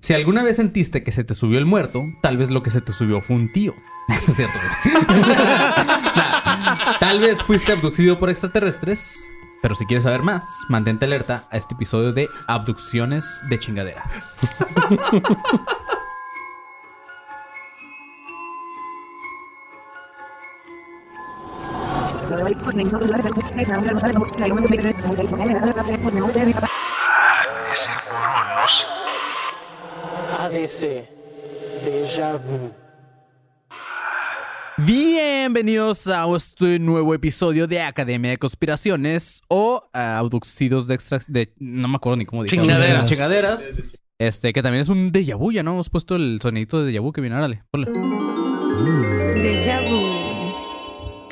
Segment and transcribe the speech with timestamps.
[0.00, 2.80] Si alguna vez sentiste que se te subió el muerto, tal vez lo que se
[2.80, 3.74] te subió fue un tío.
[4.08, 4.58] Es cierto.
[6.16, 9.28] Nah, Tal vez fuiste abducido por extraterrestres.
[9.60, 14.38] Pero si quieres saber más, mantente alerta a este episodio de Abducciones de Chingaderas.
[30.48, 31.04] ADC.
[31.84, 32.72] Déjà vu.
[34.78, 41.20] Bienvenidos a este nuevo episodio de Academia de Conspiraciones o ah, abducidos de extra...
[41.26, 42.56] De, no me acuerdo ni cómo dije.
[42.56, 43.10] Chingaderas.
[43.10, 43.82] Chingaderas.
[44.18, 45.72] Este, que también es un déjà vu, ¿ya no?
[45.72, 47.90] Hemos puesto el sonidito de déjà vu que viene, órale, ponle.
[49.42, 50.00] Déjà vu.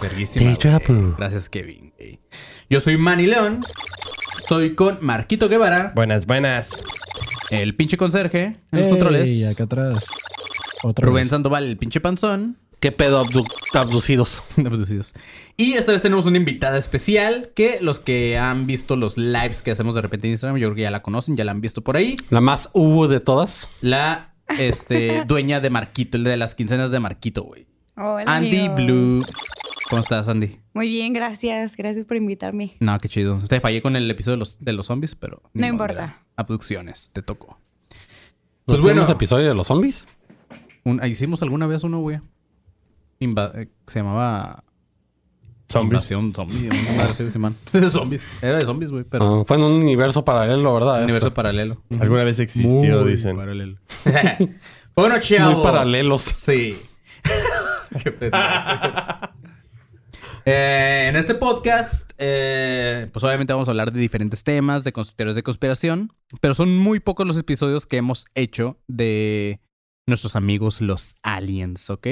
[0.02, 1.14] Verguísima, Déjà vu.
[1.16, 1.94] Gracias, Kevin.
[2.68, 3.60] Yo soy Manny León.
[4.36, 6.70] Estoy con Marquito Guevara, Buenas, buenas.
[7.50, 9.48] El pinche conserje en los Ey, controles.
[9.48, 10.04] acá atrás.
[10.82, 11.30] Otra Rubén vez.
[11.30, 12.58] Sandoval, el pinche panzón.
[12.78, 14.42] ¿Qué pedo abdu- abducidos?
[14.58, 15.14] Abducidos.
[15.56, 19.70] y esta vez tenemos una invitada especial que los que han visto los lives que
[19.70, 21.80] hacemos de repente en Instagram, yo creo que ya la conocen, ya la han visto
[21.80, 22.16] por ahí.
[22.28, 23.68] La más U de todas.
[23.80, 27.66] La este, dueña de Marquito, el de las quincenas de Marquito, güey.
[27.96, 28.68] Hola, Andy.
[28.68, 29.24] Blue.
[29.88, 30.58] ¿Cómo estás, Andy?
[30.74, 31.76] Muy bien, gracias.
[31.76, 32.76] Gracias por invitarme.
[32.80, 33.38] No, qué chido.
[33.48, 35.40] Te fallé con el episodio de los, de los zombies, pero...
[35.54, 36.02] No modo, importa.
[36.02, 36.22] mira.
[36.36, 37.58] Abducciones, te tocó.
[37.88, 38.00] Pues
[38.64, 39.08] Pues bueno.
[39.08, 40.06] episodio de los zombies?
[40.84, 42.18] Un- hicimos alguna vez uno, güey.
[43.20, 44.64] Inva- eh, se llamaba...
[45.68, 45.92] Zombies.
[46.10, 46.68] Invasión zombie.
[47.72, 48.28] de zombies.
[48.40, 49.40] Era de zombies, güey, pero...
[49.40, 51.02] Ah, fue en un universo paralelo, ¿verdad?
[51.04, 51.82] universo paralelo.
[52.00, 53.36] Alguna vez existió, Muy dicen.
[53.36, 53.76] paralelo.
[54.96, 55.54] bueno, chavos.
[55.56, 56.22] Muy paralelos.
[56.22, 56.76] Sí.
[58.02, 58.44] Qué pendejo.
[60.48, 65.34] Eh, en este podcast, eh, pues obviamente vamos a hablar de diferentes temas, de teorías
[65.34, 69.58] de conspiración, pero son muy pocos los episodios que hemos hecho de
[70.06, 72.06] nuestros amigos los aliens, ¿ok?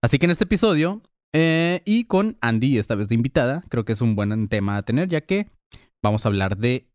[0.00, 1.02] Así que en este episodio,
[1.34, 4.84] eh, y con Andy, esta vez de invitada, creo que es un buen tema a
[4.84, 5.50] tener, ya que
[6.00, 6.86] vamos a hablar de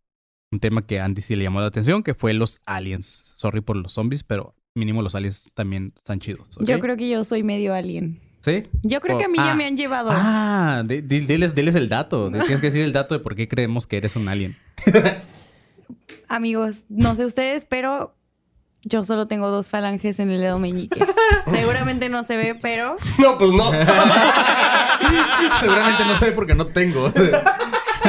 [0.50, 3.34] un tema que Andy sí le llamó la atención, que fue los aliens.
[3.36, 6.58] Sorry por los zombies, pero mínimo los aliens también están chidos.
[6.62, 8.29] Yo creo que yo soy medio alien.
[8.42, 8.68] ¿Sí?
[8.84, 9.56] Yo creo que a mí ya ah.
[9.56, 10.12] me han llevado.
[10.14, 12.30] Ah, di- di- diles, diles el dato.
[12.30, 14.58] Tienes que decir el dato de por qué creemos que eres un alien.
[16.30, 18.16] Amigos, no sé ustedes, pero
[18.84, 21.06] yo solo tengo dos falanges en el dedo meñique.
[21.52, 23.72] Seguramente no se ve, pero No, pues no.
[25.60, 27.12] Seguramente no sé porque no tengo.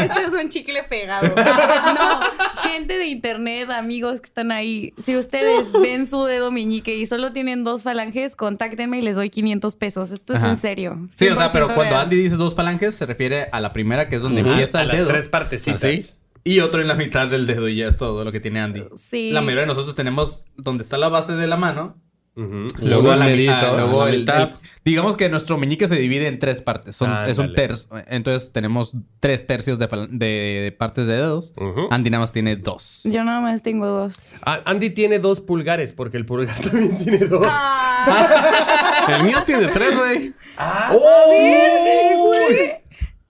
[0.10, 1.34] esto es un chicle pegado.
[1.90, 2.20] No,
[2.62, 7.32] gente de internet, amigos que están ahí, si ustedes ven su dedo meñique y solo
[7.32, 10.10] tienen dos falanges, contáctenme y les doy 500 pesos.
[10.10, 10.50] Esto es Ajá.
[10.50, 11.08] en serio.
[11.14, 11.96] Sí, o sea, pero 100% cuando.
[11.96, 14.88] Andy dice dos falanges, se refiere a la primera, que es donde empieza A el
[14.88, 15.08] las dedo.
[15.08, 15.82] tres partecitas.
[15.84, 16.10] ¿Así?
[16.44, 18.84] Y otro en la mitad del dedo, y ya es todo lo que tiene Andy.
[18.96, 19.30] Sí.
[19.30, 21.96] La mayoría de nosotros tenemos donde está la base de la mano.
[22.36, 23.52] Luego, la, mi- medito.
[23.52, 24.48] ah, luego la el- mitad.
[24.50, 26.96] el- digamos que nuestro meñique se divide en tres partes.
[26.96, 27.88] Son, es un tercio.
[28.06, 31.52] Entonces tenemos tres tercios de, fal- de- de partes de dedos.
[31.90, 33.02] Andy nada más tiene dos.
[33.04, 34.36] Yo nada más tengo dos.
[34.46, 37.46] Ah, Andy tiene dos pulgares porque el pulgar también tiene dos.
[39.08, 40.32] El mío tiene tres, güey.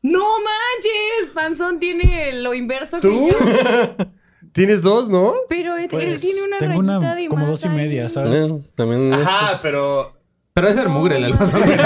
[0.02, 3.08] No manches, Panzón tiene lo inverso ¿Tú?
[3.28, 4.06] que yo.
[4.52, 5.32] ¿Tienes dos, no?
[5.48, 8.34] Pero él, él Pues, tiene una tengo una de como dos y media, ¿sabes?
[8.50, 10.16] Eh, también Ajá, pero...
[10.52, 11.62] Pero es ser mugre el panzón.
[11.62, 11.78] es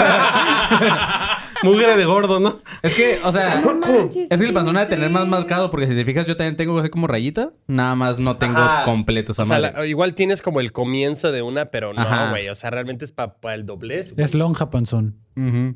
[1.63, 2.61] mugre de gordo, ¿no?
[2.83, 5.71] es que, o sea, No manches, es que el panzón ha de tener más marcado
[5.71, 7.51] porque si te fijas yo también tengo así como rayita.
[7.67, 8.85] Nada más no tengo Ajá.
[8.85, 12.49] completo esa O sea, la- igual tienes como el comienzo de una, pero no, güey.
[12.49, 14.15] O sea, realmente es para el doblez.
[14.17, 15.17] Es lonja, panzón.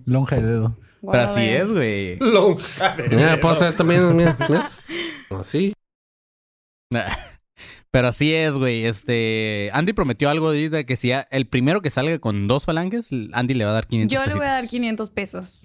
[0.06, 0.76] Lonja de dedo.
[1.02, 2.16] Pero así es, güey.
[2.18, 3.40] Lonja de Mira, dedo.
[3.40, 4.80] puedo hacer también, mira, ¿ves?
[5.30, 5.72] Así.
[7.90, 8.84] Pero así es, güey.
[8.84, 9.70] Este.
[9.72, 13.64] Andy prometió algo de que si el primero que salga con dos falanges, Andy le
[13.64, 14.70] va a dar 500 Yo le voy a dar pesitos.
[14.70, 15.60] 500 pesos.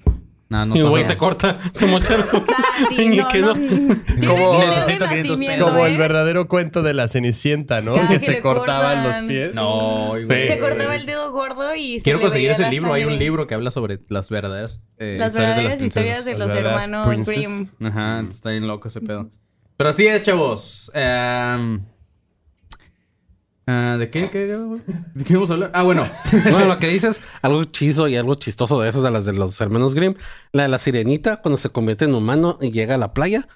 [0.50, 2.16] No, no Y el güey se corta, se mocha.
[2.76, 3.54] Ah, sí, no, que no.
[3.54, 5.92] Como- que ser de Necesito 500 nacimiento, Como ¿eh?
[5.92, 7.94] el verdadero cuento de la Cenicienta, ¿no?
[7.96, 9.22] Que, que se cortaban cortan.
[9.22, 9.54] los pies.
[9.56, 10.26] No, güey.
[10.26, 10.48] Sí.
[10.48, 12.94] Se cortaba el dedo gordo y se Quiero le conseguir ese libro.
[12.94, 16.24] Hay un libro que habla sobre las verdaderas eh, Las historias de las verdaderas historias
[16.24, 16.26] princesas.
[16.26, 17.28] de los hermanos.
[17.28, 17.68] Grimm.
[17.84, 19.30] Ajá, está bien loco ese pedo.
[19.78, 20.92] Pero así es, chavos.
[20.94, 21.84] Em,
[23.68, 24.30] ah, ¿De qué?
[24.30, 24.46] ¿Qué?
[24.48, 25.72] ¿De qué vamos a hablar?
[25.74, 26.08] Ah, bueno.
[26.44, 29.60] Bueno, lo que dices, algo chizo y algo chistoso de esas de las de los
[29.62, 30.16] hermanos Grimm.
[30.52, 33.48] La de la sirenita, cuando se convierte en humano y llega a la playa.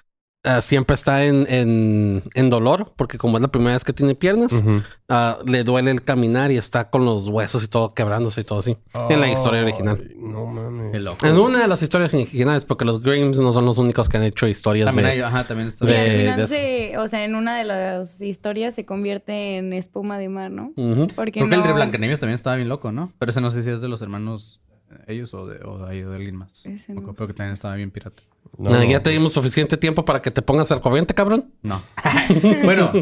[0.44, 4.14] Ah, siempre está en, en, en dolor, porque como es la primera vez que tiene
[4.14, 4.62] piernas,
[5.08, 8.60] ah, le duele el caminar y está con los huesos y todo quebrándose y todo
[8.60, 8.76] así.
[9.10, 9.98] En la historia original.
[10.00, 10.94] Ay, no mames.
[11.22, 14.22] En una de las historias originales, porque los Grims no son los únicos que han
[14.24, 15.12] hecho historias También de...
[15.12, 19.56] hay, ajá, también de- de- se- o sea, en una de las historias se convierte
[19.58, 20.72] en espuma de mar, ¿no?
[21.14, 23.12] Porque Creo que el de no- Blancanieves también estaba bien loco, ¿no?
[23.18, 24.60] Pero ese no sé si es de los hermanos
[25.06, 26.64] ellos o de, o de, ahí, o de alguien más.
[26.66, 27.02] Ese no.
[27.14, 28.22] Creo que también estaba bien pirata.
[28.56, 28.82] No.
[28.84, 31.52] Ya te dimos suficiente tiempo para que te pongas al corriente, cabrón.
[31.62, 31.80] No.
[32.64, 32.92] bueno,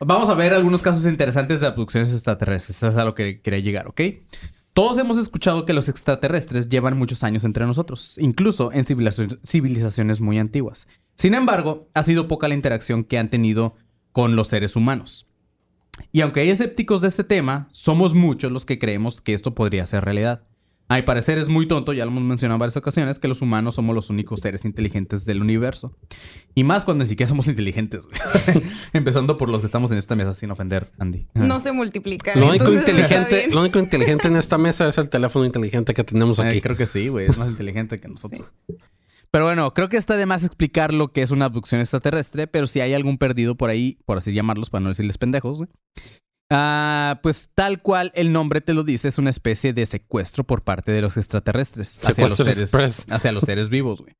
[0.00, 2.76] vamos a ver algunos casos interesantes de abducciones extraterrestres.
[2.78, 4.00] Eso es a lo que quería llegar, ¿ok?
[4.72, 10.20] Todos hemos escuchado que los extraterrestres llevan muchos años entre nosotros, incluso en civilizaci- civilizaciones
[10.20, 10.88] muy antiguas.
[11.14, 13.76] Sin embargo, ha sido poca la interacción que han tenido
[14.10, 15.28] con los seres humanos.
[16.10, 19.86] Y aunque hay escépticos de este tema, somos muchos los que creemos que esto podría
[19.86, 20.42] ser realidad.
[20.86, 23.40] A mi parecer es muy tonto, ya lo hemos mencionado en varias ocasiones, que los
[23.40, 25.96] humanos somos los únicos seres inteligentes del universo.
[26.54, 28.62] Y más cuando ni siquiera somos inteligentes, güey.
[28.92, 31.26] Empezando por los que estamos en esta mesa sin ofender, Andy.
[31.32, 32.38] No se multiplican.
[32.38, 36.38] Lo único, inteligente, lo único inteligente en esta mesa es el teléfono inteligente que tenemos
[36.38, 36.60] Eh, aquí.
[36.60, 37.26] creo que sí, güey.
[37.26, 38.46] Es más inteligente que nosotros.
[39.30, 42.66] Pero bueno, creo que está de más explicar lo que es una abducción extraterrestre, pero
[42.66, 45.70] si hay algún perdido por ahí, por así llamarlos, para no decirles pendejos, güey.
[46.50, 50.62] Ah, pues tal cual el nombre te lo dice, es una especie de secuestro por
[50.62, 54.14] parte de los extraterrestres hacia los, seres, hacia los seres vivos, güey.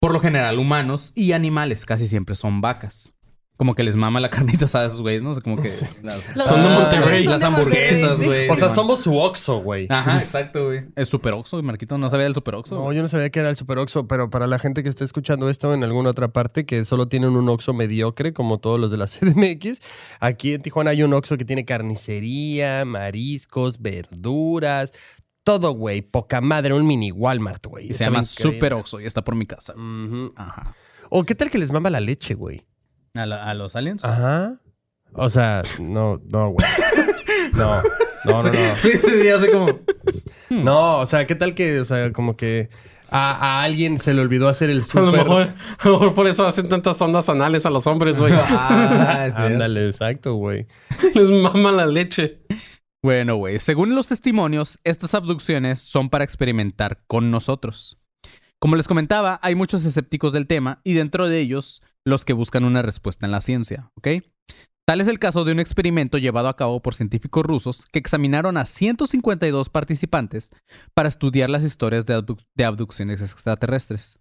[0.00, 3.14] Por lo general, humanos y animales, casi siempre son vacas.
[3.60, 5.30] Como que les mama la carnita asada a esos güeyes, ¿no?
[5.30, 5.68] O sea, como que...
[6.02, 7.24] Las, Los- Son de Ah, Monterrey.
[7.26, 8.24] Las hamburguesas, sí.
[8.24, 8.48] güey.
[8.48, 9.86] O sea, somos su Oxxo, güey.
[9.90, 10.84] Ajá, exacto, güey.
[10.96, 11.98] El Super Oxxo, Marquito.
[11.98, 12.74] No sabía del Super Oxxo.
[12.74, 15.04] No, yo no sabía que era el Super Oxxo, pero para la gente que está
[15.04, 18.90] escuchando esto en alguna otra parte, que solo tienen un Oxxo mediocre, como todos los
[18.90, 19.80] de la CDMX,
[20.20, 24.92] aquí en Tijuana hay un Oxxo que tiene carnicería, mariscos, verduras,
[25.44, 26.00] todo, güey.
[26.02, 27.92] Poca madre, un mini Walmart, güey.
[27.92, 28.54] Se llama increíble.
[28.56, 29.74] Super Oxxo y está por mi casa.
[29.74, 30.32] Ujú.
[30.36, 30.74] Ajá.
[31.10, 32.62] O qué tal que les mama la leche, güey.
[33.14, 34.04] ¿A, la- a los aliens?
[34.04, 34.56] Ajá.
[35.12, 36.66] O sea, no, no, güey.
[37.54, 37.82] No,
[38.24, 38.76] no, no, no.
[38.78, 39.66] Sí, sí, ya sé como.
[40.50, 42.68] No, o sea, ¿qué tal que, o sea, como que
[43.08, 45.02] a, a alguien se le olvidó hacer el A super...
[45.04, 48.32] lo, mejor, a lo mejor por eso hacen tantas ondas anales a los hombres, güey.
[48.36, 49.42] Ah, sí.
[49.42, 50.66] Ándale, exacto, güey.
[51.14, 52.40] Les mama la leche.
[53.02, 57.98] Bueno, güey, según los testimonios, estas abducciones son para experimentar con nosotros.
[58.60, 62.64] Como les comentaba, hay muchos escépticos del tema y dentro de ellos los que buscan
[62.64, 64.08] una respuesta en la ciencia, ¿ok?
[64.86, 68.56] Tal es el caso de un experimento llevado a cabo por científicos rusos que examinaron
[68.56, 70.50] a 152 participantes
[70.94, 74.18] para estudiar las historias de, abduc- de abducciones extraterrestres.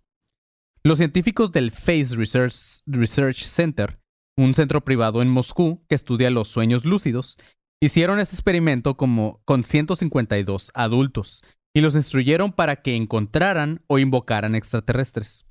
[0.84, 4.00] Los científicos del Face Research, Research Center,
[4.38, 7.38] un centro privado en Moscú que estudia los sueños lúcidos,
[7.82, 11.44] hicieron este experimento como con 152 adultos
[11.76, 15.46] y los instruyeron para que encontraran o invocaran extraterrestres.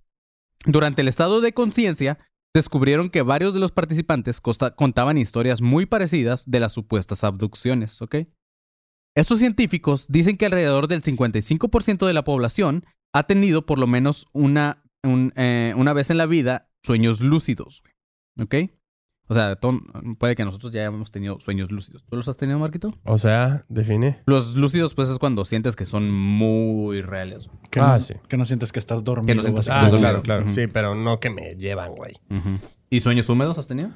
[0.68, 2.18] Durante el estado de conciencia,
[2.54, 4.42] descubrieron que varios de los participantes
[4.76, 8.16] contaban historias muy parecidas de las supuestas abducciones, ¿ok?
[9.16, 12.84] Estos científicos dicen que alrededor del 55% de la población
[13.14, 17.82] ha tenido por lo menos una, un, eh, una vez en la vida sueños lúcidos,
[18.38, 18.54] ¿ok?
[19.30, 19.58] O sea,
[20.18, 22.02] puede que nosotros ya hayamos tenido sueños lúcidos.
[22.08, 22.94] ¿Tú los has tenido, Marquito?
[23.04, 24.20] O sea, define.
[24.24, 27.50] Los lúcidos, pues, es cuando sientes que son muy reales.
[27.70, 28.14] Que, Ah, no, sí.
[28.28, 29.26] que no sientes que estás dormido.
[29.26, 29.96] Que no sientes que básicamente.
[29.96, 30.22] estás Ah, dormido.
[30.22, 30.54] claro, claro.
[30.54, 32.14] Sí, pero no que me llevan, güey.
[32.90, 33.90] ¿Y sueños húmedos has tenido?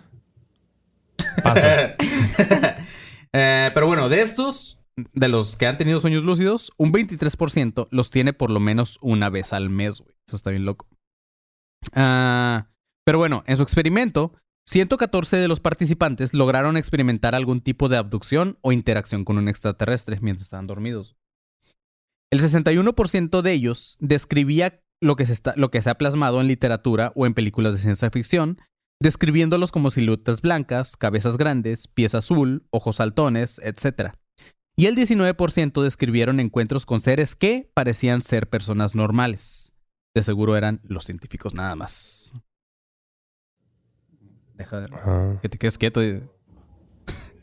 [1.42, 1.66] Paso.
[3.34, 4.78] Eh, pero bueno, de estos,
[5.14, 9.30] de los que han tenido sueños lúcidos, un 23% los tiene por lo menos una
[9.30, 10.14] vez al mes, güey.
[10.26, 10.86] Eso está bien loco.
[11.94, 12.66] Ah,
[13.04, 14.34] pero bueno, en su experimento,
[14.66, 20.18] 114 de los participantes lograron experimentar algún tipo de abducción o interacción con un extraterrestre
[20.20, 21.16] mientras estaban dormidos.
[22.30, 27.12] El 61% de ellos describía lo que, se lo que se ha plasmado en literatura
[27.14, 28.58] o en películas de ciencia ficción,
[29.00, 34.14] describiéndolos como siluetas blancas, cabezas grandes, pies azul, ojos saltones, etc.
[34.76, 39.74] Y el 19% describieron encuentros con seres que parecían ser personas normales.
[40.14, 42.32] De seguro eran los científicos nada más.
[44.56, 44.88] Deja de...
[44.92, 46.02] Ah, Que te quedes quieto.
[46.02, 46.22] y-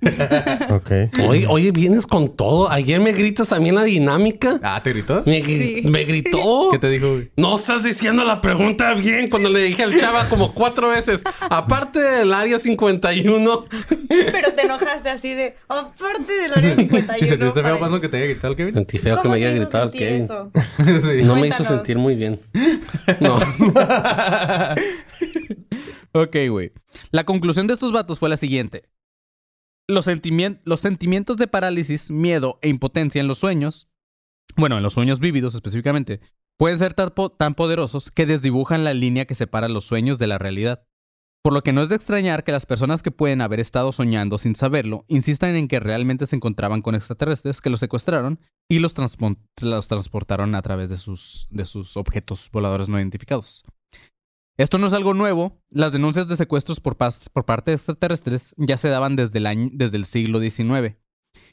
[0.70, 0.92] ok.
[1.28, 2.70] Oye, oye, vienes con todo.
[2.72, 4.60] Ayer me gritas también la dinámica.
[4.64, 5.24] Ah, ¿te gritó?
[5.26, 5.88] Me, gri- Sí.
[5.90, 6.70] me gritó.
[6.72, 7.12] ¿Qué te dijo?
[7.14, 7.32] güey?
[7.36, 11.24] No estás diciendo la pregunta bien cuando le dije al chava como cuatro veces.
[11.50, 13.66] Aparte del área 51.
[14.08, 17.18] Pero te enojaste así de, aparte del área 51.
[17.22, 18.74] ¿Y sentiste feo, que te haya gritado el Kevin?
[18.76, 20.24] Sentí feo que ¿Cómo me haya gritado el Kevin.
[20.24, 20.52] eso?
[21.02, 21.24] sí.
[21.24, 22.40] No me hizo sentir muy bien.
[23.20, 23.38] No.
[26.12, 26.72] Ok, güey.
[27.12, 28.84] La conclusión de estos vatos fue la siguiente.
[29.90, 33.90] Los, sentimien- los sentimientos de parálisis, miedo e impotencia en los sueños,
[34.56, 36.22] bueno, en los sueños vívidos específicamente,
[36.58, 40.28] pueden ser tan, po- tan poderosos que desdibujan la línea que separa los sueños de
[40.28, 40.84] la realidad.
[41.42, 44.38] Por lo que no es de extrañar que las personas que pueden haber estado soñando
[44.38, 48.94] sin saberlo insistan en que realmente se encontraban con extraterrestres que los secuestraron y los,
[48.94, 53.64] transportaron a través de sus objetos voladores no identificados.
[54.60, 55.58] Esto no es algo nuevo.
[55.70, 59.96] Las denuncias de secuestros por, parte de extraterrestres ya se daban desde el, año- desde
[59.96, 60.98] el siglo XIX.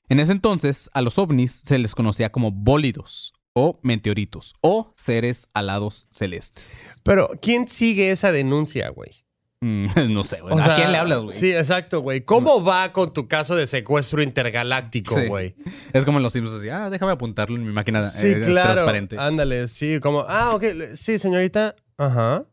[0.08, 5.46] En ese entonces, a los ovnis se les conocía como bólidos o meteoritos o seres
[5.54, 7.00] alados celestes.
[7.04, 9.25] Pero, ¿quién sigue esa denuncia, güey?
[9.60, 10.52] Mm, no sé, güey.
[10.54, 11.38] O ¿A sea, quién le hablas, güey?
[11.38, 12.25] Sí, exacto, güey.
[12.25, 15.28] ¿Cómo va con tu caso de secuestro intergaláctico, Sí.
[15.28, 15.54] güey?
[15.92, 18.72] Es como en los Simpsons, así, ah, déjame apuntarlo en mi máquina Sí, eh, claro.
[18.72, 19.16] transparente.
[19.16, 20.64] Ándale, sí, como, ah, ok,
[20.96, 21.76] sí, señorita.
[21.98, 22.44] Ajá.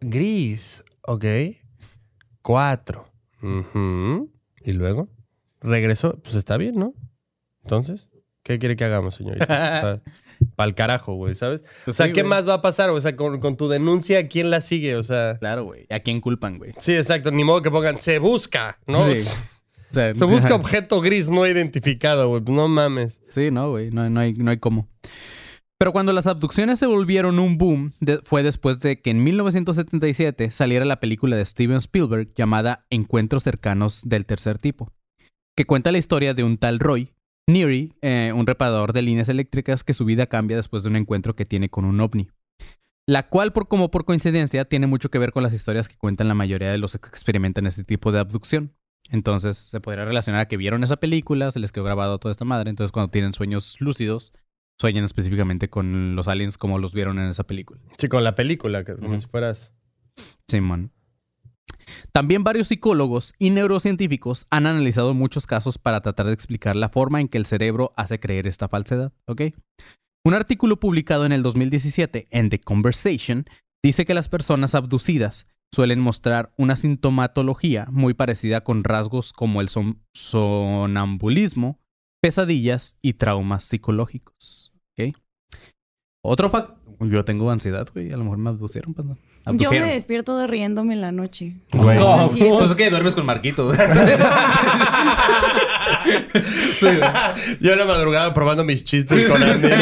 [0.00, 1.24] Gris, ok.
[2.42, 3.08] Cuatro.
[4.64, 5.08] Y luego,
[5.60, 6.94] regresó, pues está bien, ¿no?
[7.62, 8.08] Entonces,
[8.42, 10.00] ¿qué quiere que hagamos, señorita?
[10.56, 11.62] Para el carajo, güey, ¿sabes?
[11.86, 12.30] O sea, Sí, ¿qué güey.
[12.30, 12.90] más va a pasar?
[12.90, 14.94] O sea, con, con tu denuncia, ¿quién la sigue?
[14.96, 15.86] O sea, Claro, güey.
[15.90, 16.72] ¿A quién culpan, güey?
[16.78, 17.30] sí, exacto.
[17.32, 19.12] Ni modo que pongan, se busca, ¿no?
[19.14, 19.28] Sí.
[19.90, 22.42] O sea, Se busca objeto gris no identificado, güey.
[22.46, 23.22] No mames.
[23.30, 23.90] Sí, no, güey.
[23.90, 24.86] No, no hay, no hay cómo.
[25.78, 27.92] Pero cuando las abducciones se volvieron un boom,
[28.24, 34.02] fue después de que en 1977 saliera la película de Steven Spielberg llamada Encuentros cercanos
[34.04, 34.92] del tercer tipo,
[35.56, 37.12] que cuenta la historia de un tal Roy
[37.48, 41.34] Neary, eh, un reparador de líneas eléctricas que su vida cambia después de un encuentro
[41.34, 42.28] que tiene con un ovni.
[43.06, 46.28] La cual, por, como por coincidencia, tiene mucho que ver con las historias que cuentan
[46.28, 48.74] la mayoría de los que experimentan este tipo de abducción.
[49.10, 52.44] Entonces, se podría relacionar a que vieron esa película, se les quedó grabado toda esta
[52.44, 52.68] madre.
[52.68, 54.34] Entonces, cuando tienen sueños lúcidos,
[54.78, 57.80] sueñan específicamente con los aliens como los vieron en esa película.
[57.98, 59.72] Sí, con la película, que como si fueras.
[60.48, 60.92] Simón.
[62.12, 67.20] También varios psicólogos y neurocientíficos han analizado muchos casos para tratar de explicar la forma
[67.20, 69.42] en que el cerebro hace creer esta falsedad, ¿ok?
[70.24, 73.46] Un artículo publicado en el 2017 en The Conversation
[73.82, 79.68] dice que las personas abducidas suelen mostrar una sintomatología muy parecida con rasgos como el
[79.68, 81.78] son- sonambulismo,
[82.20, 84.67] pesadillas y traumas psicológicos,
[84.98, 85.14] ¿ok?
[86.22, 86.76] Otro factor...
[87.00, 88.12] Yo tengo ansiedad, güey.
[88.12, 89.16] A lo mejor me abducieron, pues, ¿no?
[89.52, 91.54] Yo me despierto de riéndome en la noche.
[91.72, 91.96] Güey.
[91.98, 92.32] No, es.
[92.32, 93.72] pues es que duermes con Marquito.
[97.60, 99.68] Yo en la madrugada probando mis chistes con Andy.
[99.68, 99.76] ¿no?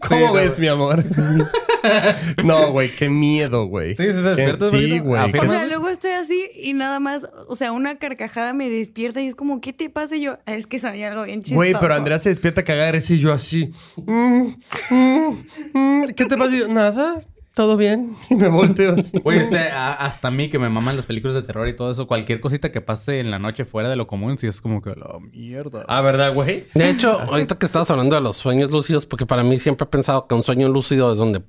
[0.08, 1.04] ¿Cómo no, ves, mi amor?
[2.44, 3.90] no, güey, qué miedo, güey.
[3.94, 5.22] Sí, se despierta, Sí, güey.
[5.22, 9.26] O sea, luego estoy así y nada más, o sea, una carcajada me despierta y
[9.28, 10.16] es como, ¿qué te pasa?
[10.16, 11.56] Y yo, "Ah, es que soñé algo bien chistoso.
[11.56, 13.70] Güey, pero Andrea se despierta cagada y yo así.
[13.96, 14.42] mm,
[14.90, 15.44] mm,
[15.74, 16.54] mm, ¿Qué te pasa?
[16.54, 17.20] Y yo, nada,
[17.54, 18.14] todo bien.
[18.30, 18.96] Y me volteo.
[19.22, 21.90] Güey, este, a- hasta a mí que me maman las películas de terror y todo
[21.90, 24.80] eso, cualquier cosita que pase en la noche fuera de lo común, sí es como
[24.80, 25.84] que la mierda.
[25.88, 26.66] Ah, ¿verdad, güey?
[26.74, 29.88] De hecho, ahorita que estabas hablando de los sueños lúcidos, porque para mí siempre he
[29.88, 31.42] pensado que un sueño lúcido es donde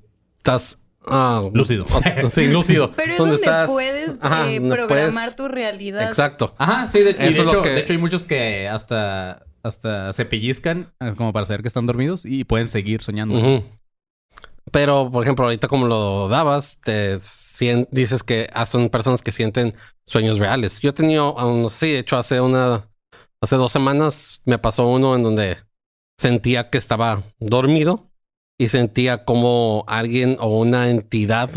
[0.56, 0.80] estás...
[1.06, 1.86] ah, Lúcido.
[1.94, 2.92] o sea, sí, lúcido.
[2.96, 6.04] Pero es donde, estás- puedes Ajá, eh, donde programar puedes- tu realidad.
[6.04, 6.54] Exacto.
[6.58, 8.68] Ajá, sí, de, y de Eso es lo hecho, que- de hecho hay muchos que
[8.68, 13.64] hasta, hasta se pellizcan eh, como para saber que están dormidos y pueden seguir soñando.
[14.72, 19.32] Pero, por ejemplo, ahorita como lo dabas, te sien- dices que ah, son personas que
[19.32, 19.74] sienten
[20.06, 20.80] sueños reales.
[20.80, 22.84] Yo he tenido, aún sí, de hecho, hace una,
[23.42, 25.58] hace dos semanas me pasó uno en donde
[26.20, 28.09] sentía que estaba dormido
[28.60, 31.50] y sentía como alguien o una entidad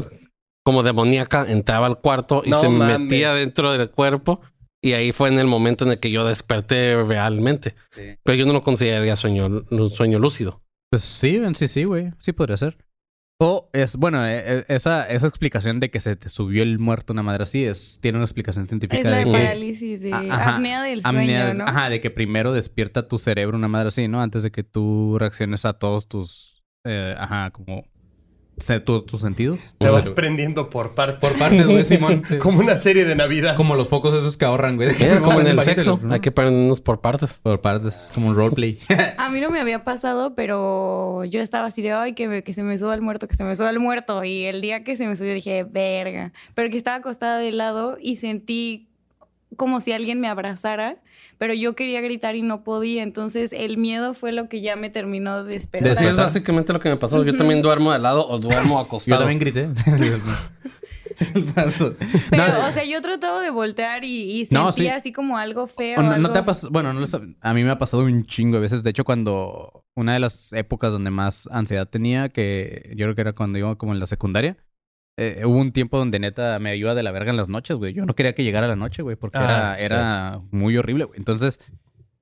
[0.64, 3.00] como demoníaca entraba al cuarto y No se mames.
[3.00, 4.40] metía dentro del cuerpo.
[4.84, 7.74] Y ahí fue en el momento en el que yo desperté realmente.
[7.90, 8.16] Sí.
[8.22, 10.60] Pero yo no lo consideraría sueño, sueño lúcido.
[10.90, 12.10] Pues sí, en sí, sí, güey.
[12.18, 12.76] Sí podría ser.
[13.40, 17.12] O es, bueno, eh, eh, esa, esa explicación de que se te subió el muerto
[17.12, 20.54] una madre así es, tiene una explicación científica Es la de parálisis, de ajá.
[20.56, 21.64] apnea del sueño.
[21.64, 24.20] Ajá, de que primero despierta tu cerebro una madre así, ¿no?
[24.20, 26.61] Antes de que tú reacciones a todos tus...
[26.84, 27.84] eh, ajá, como...
[28.58, 29.74] se- tu- tus sentidos.
[29.78, 31.18] Te vas prendiendo por partes.
[31.20, 32.22] Por partes, güey, Simón.
[32.28, 32.38] Sí.
[32.38, 33.56] Como una serie de Navidad.
[33.56, 34.90] Como los focos esos que ahorran, güey.
[35.22, 37.40] Como en el sexo, hay que ponernos por partes.
[37.42, 38.78] Por partes, como un roleplay.
[39.18, 42.52] A mí no me había pasado, pero yo estaba así de, ay, que, me- que
[42.54, 44.22] se me suba el muerto, que se me suba el muerto.
[44.24, 46.32] Y el día que se me subió dije, verga.
[46.54, 48.88] Pero que estaba acostada de lado y sentí
[49.56, 50.96] como si alguien me abrazara,
[51.38, 53.02] pero yo quería gritar y no podía.
[53.02, 55.88] Entonces el miedo fue lo que ya me terminó de despertar.
[55.88, 56.26] Sí, es Despertar.
[56.26, 57.22] básicamente lo que me pasó.
[57.24, 59.18] Yo también duermo de lado o duermo Yo acostado.
[59.20, 59.68] también grité.
[61.54, 61.94] Pero,
[62.36, 64.88] No, o sea, yo trataba de voltear y, y sentía No, sí.
[64.88, 66.00] así como algo feo.
[66.00, 67.04] O no, te ha pasado, bueno, no
[67.40, 68.82] a mí me ha pasado un chingo de veces.
[68.82, 73.20] De hecho, cuando una de las épocas donde más ansiedad tenía, que yo creo que
[73.20, 74.56] era cuando iba como en la secundaria,
[75.16, 77.92] eh, hubo un tiempo donde neta me iba de la verga en las noches, güey.
[77.92, 81.18] Yo no quería que llegara la noche, güey, porque Ah, era, era muy horrible, güey.
[81.18, 81.60] Entonces,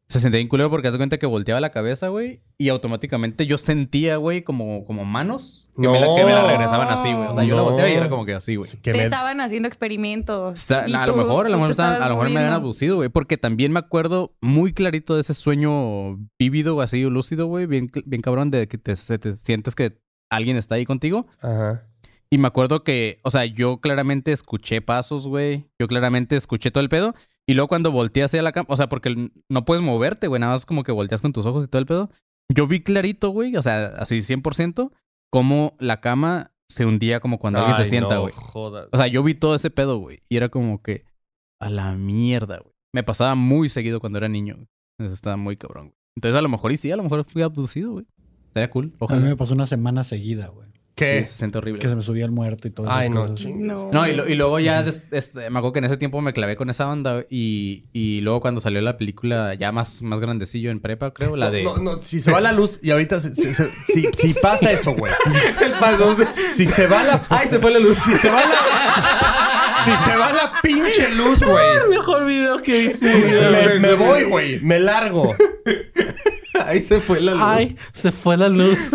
[0.08, 2.42] Se sentía bien culero porque haz de cuenta que volteaba la cabeza, güey.
[2.58, 6.48] Y automáticamente yo sentía, güey, como, como manos que, me la, que me la No.
[6.48, 7.28] regresaban así, güey.
[7.28, 7.68] O sea, yo la No.
[7.68, 8.68] volteaba y era como que así, güey.
[8.82, 10.58] Te me- estaban haciendo experimentos.
[10.62, 12.96] Está- y a lo mejor, a lo mejor, estaban- a lo mejor me habían abducido,
[12.96, 13.08] güey.
[13.08, 17.66] Porque también me acuerdo muy clarito de ese sueño vívido, así, lúcido, güey.
[17.66, 19.96] Bien, bien cabrón de que te, se te sientes que
[20.28, 21.28] alguien está ahí contigo.
[21.40, 21.84] Ajá.
[22.32, 25.66] Y me acuerdo que, o sea, yo claramente escuché pasos, güey.
[25.80, 27.14] Yo claramente escuché todo el pedo.
[27.46, 30.40] Y luego cuando volteé hacia la cama, o sea, porque no puedes moverte, güey.
[30.40, 32.10] Nada más como que volteas con tus ojos y todo el pedo.
[32.52, 34.92] Yo vi clarito, güey, o sea, así 100%,
[35.30, 38.32] cómo la cama se hundía como cuando alguien se sienta, no güey.
[38.36, 38.88] jodas.
[38.92, 40.22] O sea, yo vi todo ese pedo, güey.
[40.28, 41.04] Y era como que
[41.60, 42.74] a la mierda, güey.
[42.92, 44.54] Me pasaba muy seguido cuando era niño.
[44.56, 44.68] güey.
[45.00, 45.96] Eso estaba muy cabrón, güey.
[46.16, 48.06] Entonces a lo mejor y sí, a lo mejor fui abducido, güey.
[48.48, 48.84] Estaría cool.
[48.86, 49.20] A mí Ojalá.
[49.26, 50.69] me pasó una semana seguida, güey.
[50.94, 51.24] ¿Qué?
[51.24, 51.80] Sí, se siente horrible.
[51.80, 53.46] Que se me subía el muerto y todo Ay, no, cosas.
[53.54, 53.90] No.
[53.90, 56.56] No, y, lo- y luego ya, des- me acuerdo que en ese tiempo me clavé
[56.56, 60.80] con esa onda y, y luego cuando salió la película ya más, más grandecillo en
[60.80, 61.62] prepa, creo, la de...
[61.62, 64.70] No, no, si se va la luz y ahorita se- se- se- si, si pasa
[64.72, 65.12] eso, güey.
[66.56, 67.22] Si se va la.
[67.30, 67.96] ¡Ay, se fue la luz!
[67.96, 69.84] Si se va la.
[69.84, 71.64] Si se va la pinche luz, güey.
[71.90, 73.14] Mejor video que hice.
[73.50, 74.60] Me, me voy, güey.
[74.60, 75.34] Me largo.
[76.66, 77.42] ¡Ay, se fue la luz!
[77.44, 78.90] Ay, se fue la luz.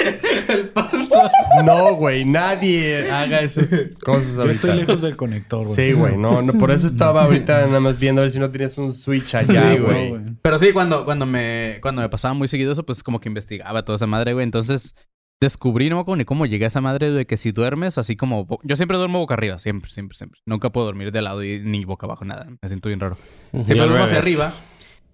[1.64, 2.24] No, güey.
[2.24, 3.68] Nadie haga esas
[4.02, 4.52] cosas Yo ahorita.
[4.52, 5.74] estoy lejos del conector, güey.
[5.74, 6.16] Sí, güey.
[6.16, 8.92] No, no, por eso estaba ahorita nada más viendo a ver si no tienes un
[8.92, 10.14] switch allá, güey.
[10.42, 13.84] Pero sí, cuando, cuando, me, cuando me pasaba muy seguido eso, pues como que investigaba
[13.84, 14.44] toda esa madre, güey.
[14.44, 14.94] Entonces
[15.40, 18.14] descubrí, no me acuerdo ni cómo llegué a esa madre de que si duermes así
[18.14, 18.46] como...
[18.62, 20.40] Yo siempre duermo boca arriba, siempre, siempre, siempre.
[20.46, 22.46] Nunca puedo dormir de lado y ni boca abajo, nada.
[22.60, 23.16] Me siento bien raro.
[23.52, 24.52] Siempre duermo hacia arriba.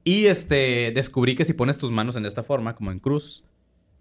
[0.03, 3.45] Y este, descubrí que si pones tus manos en esta forma, como en cruz,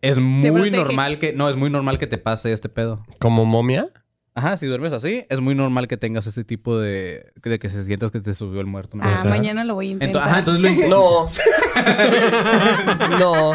[0.10, 1.34] es muy normal que...
[1.34, 3.04] No, es muy normal que te pase este pedo.
[3.20, 3.90] ¿Como momia?
[4.38, 7.32] Ajá, si duermes así, es muy normal que tengas ese tipo de...
[7.42, 8.98] De que se sientas que te subió el muerto.
[8.98, 9.04] ¿no?
[9.06, 10.24] Ah, mañana lo voy a Ento- intentar.
[10.28, 11.28] ajá, entonces lo.
[13.20, 13.20] No.
[13.20, 13.54] no.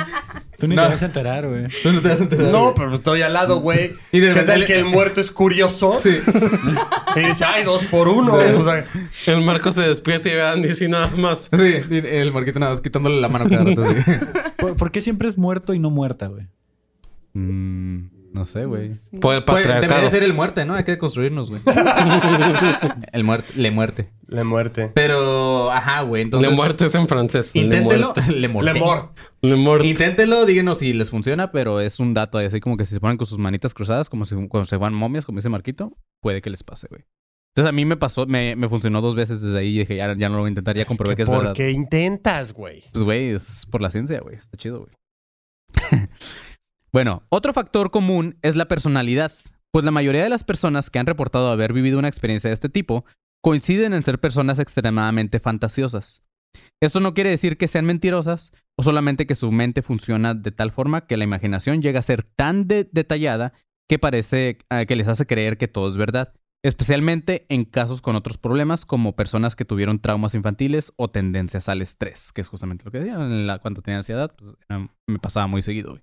[0.61, 0.83] Tú ni No.
[0.85, 1.64] te vas a enterar, güey.
[1.83, 2.52] Tú no te vas a enterar.
[2.52, 3.95] No, pero estoy al lado, güey.
[4.12, 5.99] Y de ¿Qué repente tal le- que el muerto es curioso?
[6.02, 6.19] Sí.
[7.17, 8.35] Y dice, ay, dos por uno.
[8.35, 8.85] O sea,
[9.26, 11.50] El Marco se despierta y ve a Andy así nada más.
[11.52, 13.85] Sí, el marquito nada más quitándole la mano cada rato.
[13.85, 14.12] sí.
[14.57, 16.47] ¿Por, por qué siempre es muerto y no muerta, güey?
[17.33, 18.92] Mm, no sé, güey.
[19.20, 20.75] Por el Pues, debería de ser el muerte, ¿no?
[20.75, 21.60] Hay que construirnos, güey.
[23.12, 24.10] el muerte, le muerte.
[24.28, 24.92] la muerte.
[24.94, 26.22] Pero, ajá, güey.
[26.22, 27.50] Entonces, Le muerte es en francés.
[27.54, 28.14] Le Inténtelo.
[28.28, 28.72] Le muerte.
[28.72, 29.18] Le mort.
[29.42, 29.86] Le muerte.
[29.86, 33.00] Inténtelo, díganos si les funciona, pero es un dato ahí, así como que si se
[33.00, 36.40] ponen con sus manitas cruzadas, como si cuando se van momias, como dice Marquito, puede
[36.40, 37.04] que les pase, güey.
[37.52, 40.14] Entonces a mí me pasó, me, me funcionó dos veces desde ahí y dije, ya,
[40.16, 41.54] ya no lo voy a intentar, ya comprobé Es que, que es ¿Por verdad.
[41.54, 42.84] qué intentas, güey?
[42.93, 44.36] Pues, güey, es por la ciencia, güey.
[44.36, 44.93] Está chido, güey.
[46.93, 49.33] bueno, otro factor común es la personalidad.
[49.73, 52.69] Pues la mayoría de las personas que han reportado haber vivido una experiencia de este
[52.69, 53.05] tipo
[53.43, 56.23] coinciden en ser personas extremadamente fantasiosas.
[56.83, 60.73] Esto no quiere decir que sean mentirosas o solamente que su mente funciona de tal
[60.73, 63.53] forma que la imaginación llega a ser tan de- detallada
[63.89, 66.33] que parece eh, que les hace creer que todo es verdad.
[66.65, 71.81] Especialmente en casos con otros problemas como personas que tuvieron traumas infantiles o tendencias al
[71.81, 73.15] estrés, que es justamente lo que decía.
[73.15, 74.53] En la- cuando tenía ansiedad, pues,
[75.09, 75.99] me pasaba muy seguido.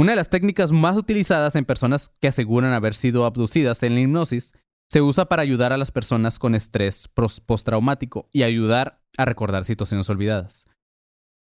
[0.00, 4.00] Una de las técnicas más utilizadas en personas que aseguran haber sido abducidas en la
[4.00, 4.54] hipnosis
[4.88, 7.06] se usa para ayudar a las personas con estrés
[7.44, 10.64] postraumático y ayudar a recordar situaciones olvidadas.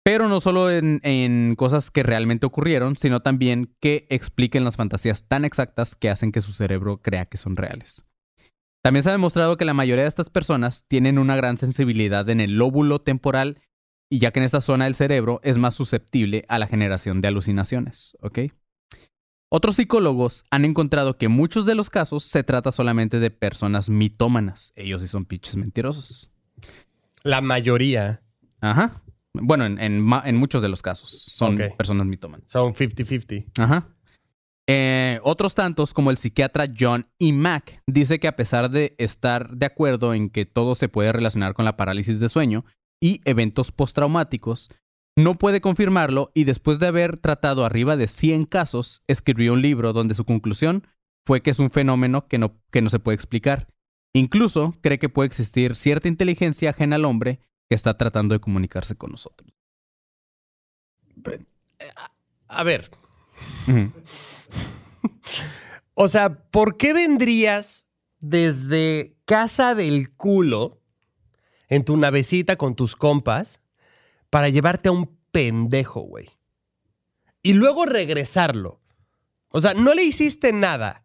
[0.03, 5.27] Pero no solo en, en cosas que realmente ocurrieron, sino también que expliquen las fantasías
[5.27, 8.05] tan exactas que hacen que su cerebro crea que son reales.
[8.83, 12.41] También se ha demostrado que la mayoría de estas personas tienen una gran sensibilidad en
[12.41, 13.61] el lóbulo temporal
[14.09, 17.27] y ya que en esta zona del cerebro es más susceptible a la generación de
[17.27, 18.39] alucinaciones, ¿ok?
[19.49, 24.73] Otros psicólogos han encontrado que muchos de los casos se trata solamente de personas mitómanas.
[24.75, 26.29] Ellos sí son pinches mentirosos.
[27.23, 28.21] La mayoría
[28.59, 29.01] Ajá.
[29.33, 32.49] Bueno, en, en ma- en muchos de los casos son personas mitómanas.
[32.51, 33.45] son 50-50.
[33.59, 33.87] Ajá.
[34.69, 37.31] Eh, otros tantos, como el psiquiatra John E.
[37.31, 41.53] Mack, dice que a pesar de estar de acuerdo en que todo se puede relacionar
[41.53, 42.65] con la parálisis de sueño
[42.99, 44.69] y eventos postraumáticos,
[45.15, 49.93] no puede confirmarlo y después de haber tratado arriba de 100 casos, escribió un libro
[49.93, 50.87] donde su conclusión
[51.25, 53.67] fue que es un fenómeno que no, que no se puede explicar.
[54.13, 58.95] Incluso cree que puede existir cierta inteligencia ajena al hombre que está tratando de comunicarse
[58.95, 59.51] con nosotros.
[62.47, 62.89] A ver,
[65.95, 67.85] o sea, ¿por qué vendrías
[68.19, 70.81] desde casa del culo
[71.67, 73.59] en tu navecita con tus compas
[74.29, 76.29] para llevarte a un pendejo, güey?
[77.41, 78.81] Y luego regresarlo.
[79.49, 81.03] O sea, no le hiciste nada.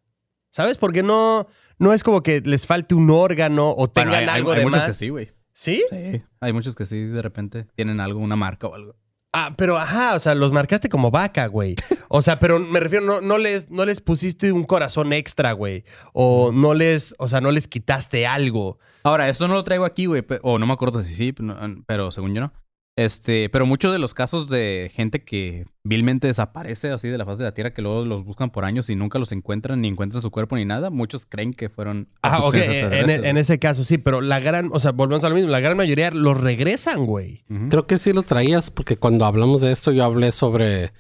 [0.51, 0.77] ¿Sabes?
[0.77, 1.47] Porque no,
[1.79, 4.59] no es como que les falte un órgano o Bueno, tengan hay- hay- algo hay
[4.59, 4.87] de muchos más.
[4.89, 5.31] que sí, güey.
[5.55, 5.85] ¿Sí?
[5.91, 6.23] Sí.
[6.41, 8.97] Hay muchos que sí, de repente tienen algo, una marca o algo.
[9.33, 11.75] Ah, pero ajá, o sea, los marcaste como vaca, güey.
[12.09, 15.85] O sea, pero me refiero, no, no, les, no les pusiste un corazón extra, güey.
[16.13, 18.79] O no les, o sea, no les quitaste algo.
[19.05, 20.25] Ahora, esto no lo traigo aquí, güey.
[20.43, 22.53] O no me acuerdo si sí, pero, pero según yo no.
[22.95, 27.39] Este, pero muchos de los casos de gente que vilmente desaparece así de la faz
[27.39, 30.21] de la tierra, que luego los buscan por años y nunca los encuentran, ni encuentran
[30.21, 32.09] su cuerpo ni nada, muchos creen que fueron.
[32.21, 35.31] Ah, ok, en, extraterrestres, en ese caso sí, pero la gran, o sea, volvemos a
[35.31, 37.45] lo mismo, la gran mayoría los regresan, güey.
[37.71, 40.93] Creo que sí lo traías porque cuando hablamos de esto yo hablé sobre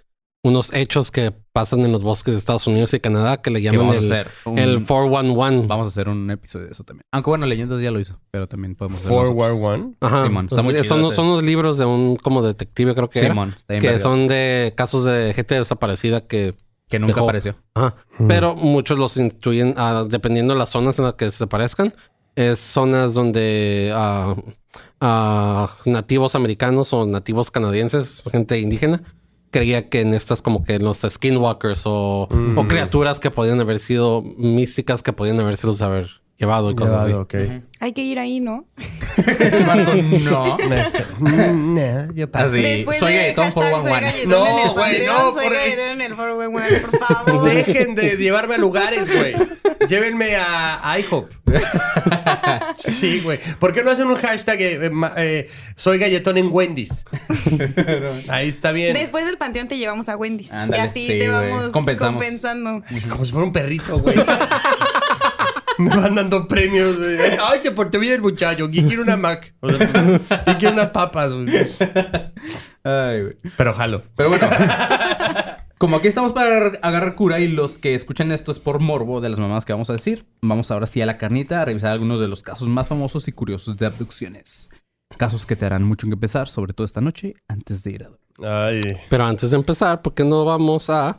[0.44, 3.86] unos hechos que pasan en los bosques de Estados Unidos y Canadá que le llaman
[3.86, 5.66] vamos a el, hacer un- el 411.
[5.68, 7.04] Vamos a hacer un episodio de eso también.
[7.12, 9.34] Aunque bueno, Leyendas ya lo hizo, pero también podemos hacer nosotros.
[9.36, 9.96] 411.
[10.00, 10.24] Ajá.
[10.26, 11.14] Simón, está muy Pues, chido son, ese.
[11.16, 15.32] son unos libros de un como detective creo que Simón, que son de casos de
[15.34, 16.54] gente desaparecida que
[16.88, 17.56] que nunca dejó- apareció.
[17.74, 17.94] Ajá.
[18.28, 21.94] Pero muchos los incluyen, ah, dependiendo de las zonas en las que se aparezcan,
[22.36, 24.34] es zonas donde ah,
[25.00, 29.02] ah, nativos americanos o nativos canadienses, gente indígena,
[29.52, 32.58] creía que en estas como que los skinwalkers o, Mm.
[32.58, 35.56] o criaturas que podían haber sido místicas que podían haber
[36.38, 37.36] llevado y cosas Llevado, así.
[37.36, 37.62] ok.
[37.80, 38.66] Hay que ir ahí, ¿no?
[40.24, 40.58] no.
[40.58, 42.46] Este, mm, yo paso.
[42.46, 42.62] Así.
[42.62, 44.00] Después soy Gayetón soy 411.
[44.06, 47.44] Gayetón No, güey, no, soy por- en el 411, por favor.
[47.48, 49.34] Dejen de llevarme a lugares, güey.
[49.88, 51.30] Llévenme a IHOP.
[52.76, 53.38] Sí, güey.
[53.58, 57.04] ¿Por qué no hacen un hashtag eh, ma- eh, soy galletón en Wendy's?
[58.28, 58.94] Ahí está bien.
[58.94, 60.50] Después del panteón te llevamos a Wendy's.
[60.52, 61.50] Ándale, y así sí, te güey.
[61.50, 61.68] vamos
[61.98, 62.82] compensando.
[63.10, 64.16] Como si fuera un perrito, güey.
[65.82, 67.16] Me van dando premios, güey.
[67.42, 68.70] Ay, se portó bien el muchacho.
[68.70, 69.54] ¿Quién quiere una Mac?
[69.60, 69.78] O sea,
[70.44, 71.46] ¿Quién quiere unas papas, güey?
[72.84, 73.36] Ay, güey.
[73.56, 74.02] Pero jalo.
[74.16, 74.46] Pero bueno,
[75.78, 79.20] como aquí estamos para agarrar- agarrar cura y los que escuchan esto es por morbo
[79.20, 81.92] de las mamadas que vamos a decir, vamos ahora sí a la carnita a revisar
[81.92, 84.70] algunos de los casos más famosos y curiosos de abducciones.
[85.18, 88.08] Casos que te harán mucho que empezar, sobre todo esta noche, antes de ir a
[88.08, 88.20] dormir.
[88.50, 88.80] Ay.
[89.10, 91.18] Pero antes de empezar, ¿por qué no vamos a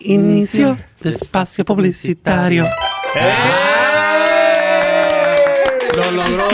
[0.00, 2.64] Inicio de espacio publicitario?
[5.96, 6.48] ¡Lo logró!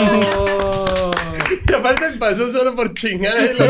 [1.67, 3.33] Y aparte pasó solo por chingar.
[3.37, 3.53] ¿eh?
[3.55, 3.63] Sí,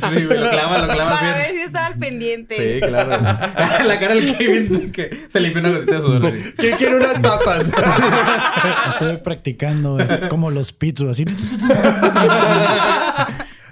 [0.00, 1.38] sí, sí, lo clama, lo clama Para bien.
[1.38, 2.74] ver si estaba al pendiente.
[2.74, 3.10] Sí, claro.
[3.84, 6.32] la cara del Kevin que se limpió una gotita de sudor.
[6.56, 7.66] ¿Quién quiere unas papas?
[8.90, 11.24] Estuve practicando es como los pizzos, así.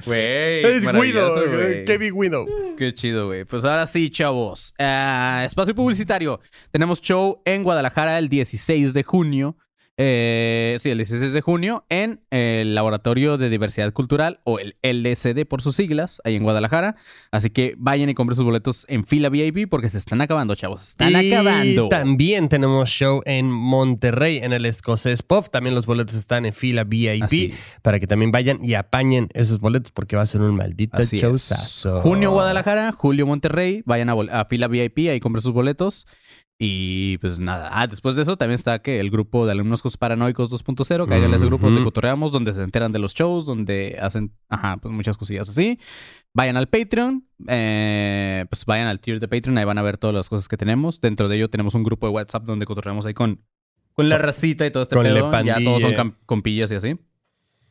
[0.06, 1.48] Güey, Es Guido.
[1.48, 1.84] güey.
[1.84, 2.46] Kevin Guido.
[2.76, 3.44] Qué chido, güey.
[3.44, 4.74] Pues ahora sí, chavos.
[4.78, 6.40] Ah, espacio publicitario.
[6.70, 9.56] Tenemos show en Guadalajara el 16 de junio.
[9.98, 15.46] Eh, sí, el 16 de junio en el Laboratorio de Diversidad Cultural o el LCD
[15.46, 16.96] por sus siglas, ahí en Guadalajara.
[17.30, 20.82] Así que vayan y compren sus boletos en fila VIP porque se están acabando, chavos.
[20.88, 21.88] Están y acabando.
[21.90, 25.48] también tenemos show en Monterrey, en el Escocés Pop.
[25.50, 27.54] También los boletos están en fila VIP Así.
[27.82, 32.00] para que también vayan y apañen esos boletos porque va a ser un maldito showzazo.
[32.00, 33.82] Junio Guadalajara, julio Monterrey.
[33.84, 36.06] Vayan a, a fila VIP, ahí compren sus boletos.
[36.64, 37.70] Y pues nada.
[37.72, 41.36] Ah, después de eso también está que el grupo de alumnos paranoicos 2.0, cáiganle a
[41.36, 45.18] ese grupo donde cotorreamos, donde se enteran de los shows, donde hacen, ajá, pues muchas
[45.18, 45.80] cosillas así.
[46.32, 50.14] Vayan al Patreon, eh, pues vayan al tier de Patreon, ahí van a ver todas
[50.14, 51.00] las cosas que tenemos.
[51.00, 53.40] Dentro de ello tenemos un grupo de WhatsApp donde cotorreamos ahí con,
[53.92, 55.42] con la racita y todo este Con pedo.
[55.42, 56.96] Ya todos son compillas y así.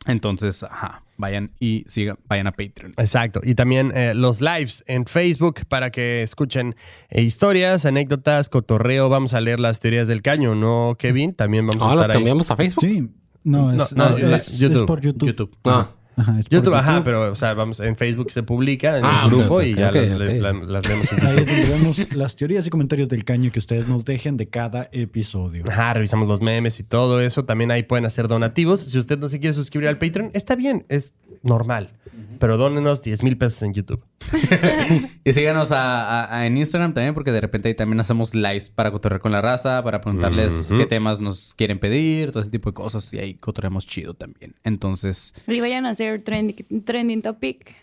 [0.08, 2.94] Entonces, ajá, vayan y sigan, vayan a Patreon.
[2.98, 3.40] Exacto.
[3.44, 6.76] Y también eh, los lives en Facebook para que escuchen
[7.10, 9.10] eh, historias, anécdotas, cotorreo.
[9.10, 11.34] Vamos a leer las teorías del caño, ¿no, Kevin?
[11.36, 12.22] También vamos a Ahora las estar ahí.
[12.24, 12.84] cambiamos a Facebook.
[12.86, 13.12] Sí.
[13.44, 14.86] No, No, es, no, es- la- es YouTube.
[14.88, 15.28] por YouTube.
[15.28, 15.58] YouTube.
[15.66, 15.90] Ah.
[16.18, 17.04] Ajá, YouTube, ajá, YouTube.
[17.06, 19.92] pero o sea, vamos, en Facebook se publica en Ah, el ok, grupo y ya
[19.92, 23.88] las, la- las leemos en Ahí tendremos las teorías y comentarios del caño que ustedes
[23.88, 25.64] nos dejen de cada episodio.
[25.70, 27.46] Ajá, revisamos los memes y todo eso.
[27.46, 28.82] También ahí pueden hacer donativos.
[28.82, 31.92] Si usted no se quiere suscribir al Patreon, está bien, es normal.
[32.40, 34.04] Pero dónenos 10 mil pesos en YouTube.
[35.24, 38.70] Y síganos a- a- a- en Instagram también, porque de repente ahí también hacemos lives
[38.70, 42.70] para cotorrear con la raza, para preguntarles qué temas nos quieren pedir, todo ese tipo
[42.70, 43.14] de cosas.
[43.14, 44.56] Y ahí cotorreamos chido también.
[44.64, 47.76] Entonces, Y vayan a hacer trending, trending topic.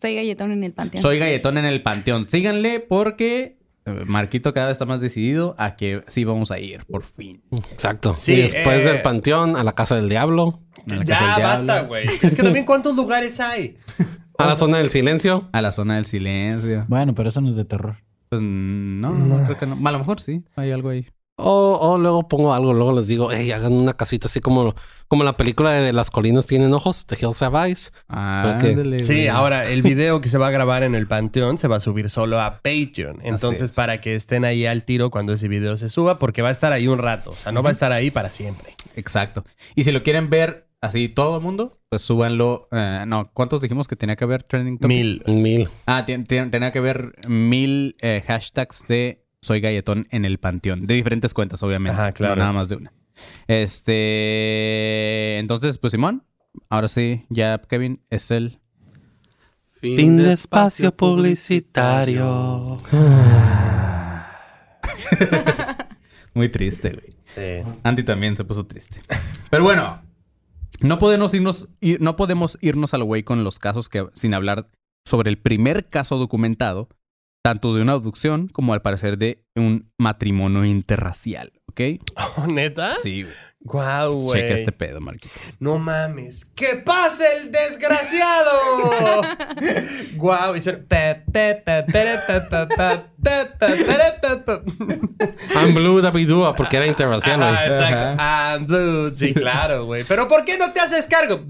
[0.00, 1.02] Soy galletón en el panteón.
[1.02, 2.28] soy galletón en el panteón.
[2.28, 3.57] Síganle porque
[4.06, 7.42] Marquito cada vez está más decidido a que sí vamos a ir, por fin.
[7.72, 8.14] Exacto.
[8.14, 11.34] Sí, y después eh, del panteón, a la casa del diablo, A la casa Ya,
[11.34, 12.06] del basta, diablo, güey.
[12.22, 13.76] Es que también cuántos lugares hay.
[14.38, 15.48] a la zona del silencio.
[15.52, 16.84] A la zona del silencio.
[16.88, 17.96] Bueno, pero eso no es de terror.
[18.28, 19.78] Pues mm, no, no, creo que no.
[19.88, 21.06] A lo mejor sí, hay algo ahí.
[21.40, 24.74] O, o luego pongo algo, luego les digo, hey, hagan una casita así como,
[25.06, 27.92] como la película de Las colinas tienen ojos, The Hills Have Eyes.
[28.08, 28.64] Ah, Ok.
[28.64, 31.76] ándale, Sí, ahora el video que se va a grabar en el Panteón se va
[31.76, 33.20] a subir solo a Patreon.
[33.22, 33.72] Entonces, es.
[33.72, 36.72] para que estén ahí al tiro cuando ese video se suba, porque va a estar
[36.72, 37.30] ahí un rato.
[37.30, 38.74] O sea, no va a estar ahí para siempre.
[38.96, 39.44] Exacto.
[39.76, 42.68] Y si lo quieren ver así todo el mundo, pues súbanlo.
[42.72, 44.88] eh, no, ¿cuántos dijimos que tenía que haber trending topic?
[44.96, 45.22] Mil.
[45.26, 45.68] Mil.
[45.86, 50.86] Ah, tenía que ver mil eh, hashtags de Soy Galletón en el Panteón.
[50.86, 52.00] De diferentes cuentas, obviamente.
[52.00, 52.36] Ajá, claro.
[52.36, 52.92] No nada más de una.
[53.48, 55.38] Este.
[55.38, 56.24] Entonces, pues Simón,
[56.68, 58.58] ahora sí, ya Kevin es el.
[59.80, 62.78] Fin de espacio publicitario.
[66.34, 67.16] Muy triste, güey.
[67.24, 67.70] Sí.
[67.84, 69.00] Andy también se puso triste.
[69.50, 70.02] Pero bueno,
[70.80, 74.68] no podemos irnos, ir- no podemos irnos al güey con los casos que, sin hablar
[75.04, 76.88] sobre el primer caso documentado,
[77.42, 81.80] tanto de una abducción como al parecer de un matrimonio interracial, ¿ok?
[82.16, 82.94] Oh, ¿Neta?
[82.94, 83.34] Sí, güey.
[83.60, 84.40] Guau, güey.
[84.40, 85.34] Checa este pedo, Marquito.
[85.58, 86.44] No mames.
[86.54, 88.52] ¡Que pase el desgraciado!
[90.14, 90.54] Guau.
[90.56, 90.86] Y suena...
[95.54, 97.50] I'm blue Davidúa, porque era interracial, güey.
[97.50, 98.22] Ajá, exacto.
[98.22, 99.10] I'm blue.
[99.16, 100.04] Sí, claro, güey.
[100.04, 101.40] Pero ¿por qué no te haces cargo?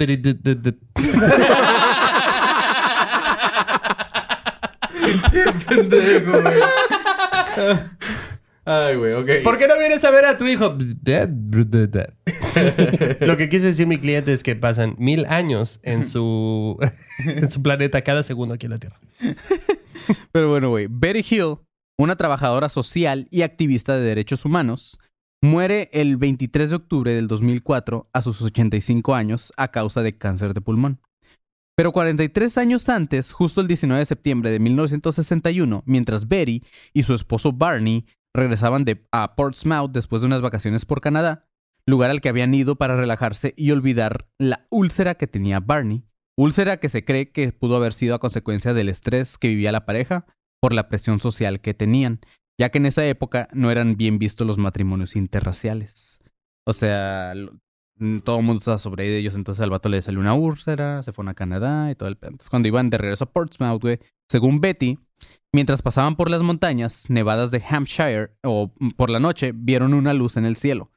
[8.71, 9.31] Ay, güey, ok.
[9.45, 10.77] ¿Por qué no vienes a ver a tu hijo?
[13.21, 16.79] Lo que quiso decir mi cliente es que pasan mil años en su,
[17.25, 19.01] en su planeta cada segundo aquí en la Tierra.
[20.33, 20.87] Pero bueno, güey.
[20.91, 21.57] Betty Hill,
[21.99, 24.99] una trabajadora social y activista de derechos humanos,
[25.43, 30.53] muere el 23 de octubre del 2004 a sus 85 años a causa de cáncer
[30.53, 31.01] de pulmón.
[31.79, 37.15] Pero 43 años antes, justo el 19 de septiembre de 1961, mientras Betty y su
[37.15, 41.47] esposo Barney regresaban de, a Portsmouth después de unas vacaciones por Canadá,
[41.87, 46.03] lugar al que habían ido para relajarse y olvidar la úlcera que tenía Barney,
[46.37, 49.87] úlcera que se cree que pudo haber sido a consecuencia del estrés que vivía la
[49.87, 50.27] pareja
[50.61, 52.19] por la presión social que tenían,
[52.59, 56.21] ya que en esa época no eran bien vistos los matrimonios interraciales.
[56.67, 57.35] O sea,
[58.25, 61.31] todo el mundo estaba sobre ellos, entonces al vato le salió una úlcera, se fueron
[61.31, 62.31] a Canadá y todo el pedo.
[62.31, 64.99] Entonces, cuando iban de regreso a Portsmouth, güey, según Betty,
[65.53, 70.15] mientras pasaban por las montañas nevadas de Hampshire o mm, por la noche, vieron una
[70.15, 70.91] luz en el cielo.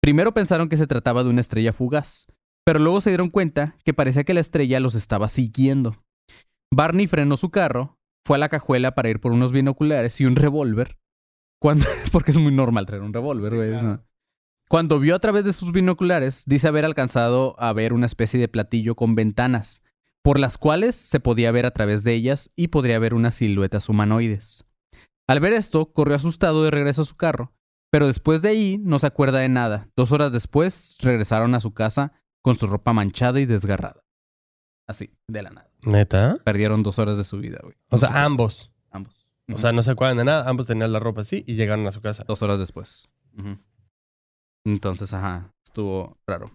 [0.00, 2.26] Primero pensaron que se trataba de una estrella fugaz,
[2.64, 6.04] pero luego se dieron cuenta que parecía que la estrella los estaba siguiendo.
[6.70, 10.36] Barney frenó su carro, fue a la cajuela para ir por unos binoculares y un
[10.36, 10.98] revólver.
[11.60, 13.70] Cuando, porque es muy normal traer un revólver, güey.
[13.70, 14.02] ¿no?
[14.68, 18.48] Cuando vio a través de sus binoculares, dice haber alcanzado a ver una especie de
[18.48, 19.82] platillo con ventanas,
[20.22, 23.88] por las cuales se podía ver a través de ellas y podría ver unas siluetas
[23.88, 24.64] humanoides.
[25.26, 27.52] Al ver esto, corrió asustado de regreso a su carro,
[27.90, 29.88] pero después de ahí no se acuerda de nada.
[29.96, 34.04] Dos horas después regresaron a su casa con su ropa manchada y desgarrada.
[34.86, 35.70] Así, de la nada.
[35.82, 36.38] ¿Neta?
[36.44, 37.76] Perdieron dos horas de su vida, güey.
[37.90, 38.70] O sea, ambos.
[38.90, 39.26] ambos.
[39.52, 40.48] O sea, no se acuerdan de nada.
[40.48, 42.24] Ambos tenían la ropa así y llegaron a su casa.
[42.26, 43.08] Dos horas después.
[44.66, 46.50] Entonces, ajá, estuvo raro.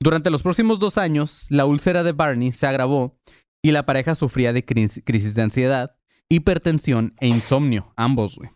[0.00, 3.16] Durante los próximos dos años, la úlcera de Barney se agravó
[3.62, 5.96] y la pareja sufría de cris- crisis de ansiedad,
[6.28, 8.50] hipertensión e insomnio, ambos, güey.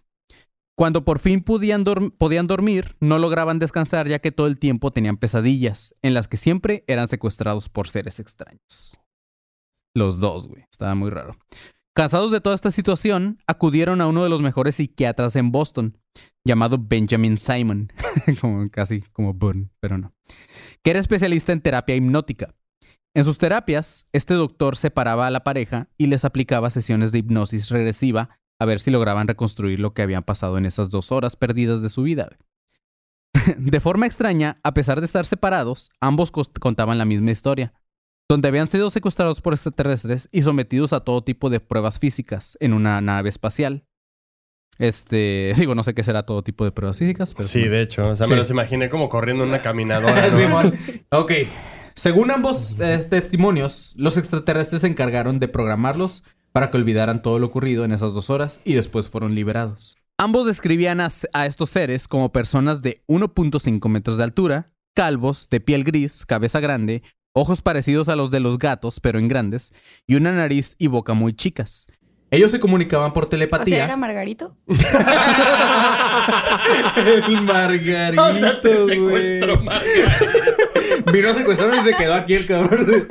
[0.76, 1.82] Cuando por fin podían,
[2.18, 6.36] podían dormir, no lograban descansar ya que todo el tiempo tenían pesadillas, en las que
[6.36, 8.98] siempre eran secuestrados por seres extraños.
[9.94, 10.64] Los dos, güey.
[10.70, 11.36] Estaba muy raro.
[11.96, 15.98] Cansados de toda esta situación, acudieron a uno de los mejores psiquiatras en Boston,
[16.44, 17.92] llamado Benjamin Simon,
[18.40, 20.12] como casi como Boone, pero no,
[20.82, 22.54] que era especialista en terapia hipnótica.
[23.14, 27.68] En sus terapias, este doctor separaba a la pareja y les aplicaba sesiones de hipnosis
[27.70, 31.82] regresiva a ver si lograban reconstruir lo que habían pasado en esas dos horas perdidas
[31.82, 32.28] de su vida.
[33.58, 37.72] De forma extraña, a pesar de estar separados, ambos contaban la misma historia,
[38.28, 42.72] donde habían sido secuestrados por extraterrestres y sometidos a todo tipo de pruebas físicas en
[42.72, 43.87] una nave espacial.
[44.78, 48.08] Este, digo, no sé qué será todo tipo de pruebas físicas, pero Sí, de hecho.
[48.10, 48.32] O sea, Sí.
[48.32, 50.30] me los imaginé como corriendo en una caminadora.
[51.10, 51.32] ok.
[51.94, 57.46] Según ambos eh, testimonios, los extraterrestres se encargaron de programarlos para que olvidaran todo lo
[57.46, 59.96] ocurrido en esas dos horas y después fueron liberados.
[60.16, 65.60] Ambos describían a, a estos seres como personas de 1.5 metros de altura, calvos, de
[65.60, 69.72] piel gris, cabeza grande, ojos parecidos a los de los gatos, pero en grandes,
[70.06, 71.86] y una nariz y boca muy chicas.
[72.30, 73.84] Ellos se comunicaban por O sea, telepatía.
[73.84, 74.54] ¿era Margarito?
[76.96, 79.40] el Margarito, güey.
[81.10, 83.08] Vino a secuestrarlo y se quedó aquí el cabrón.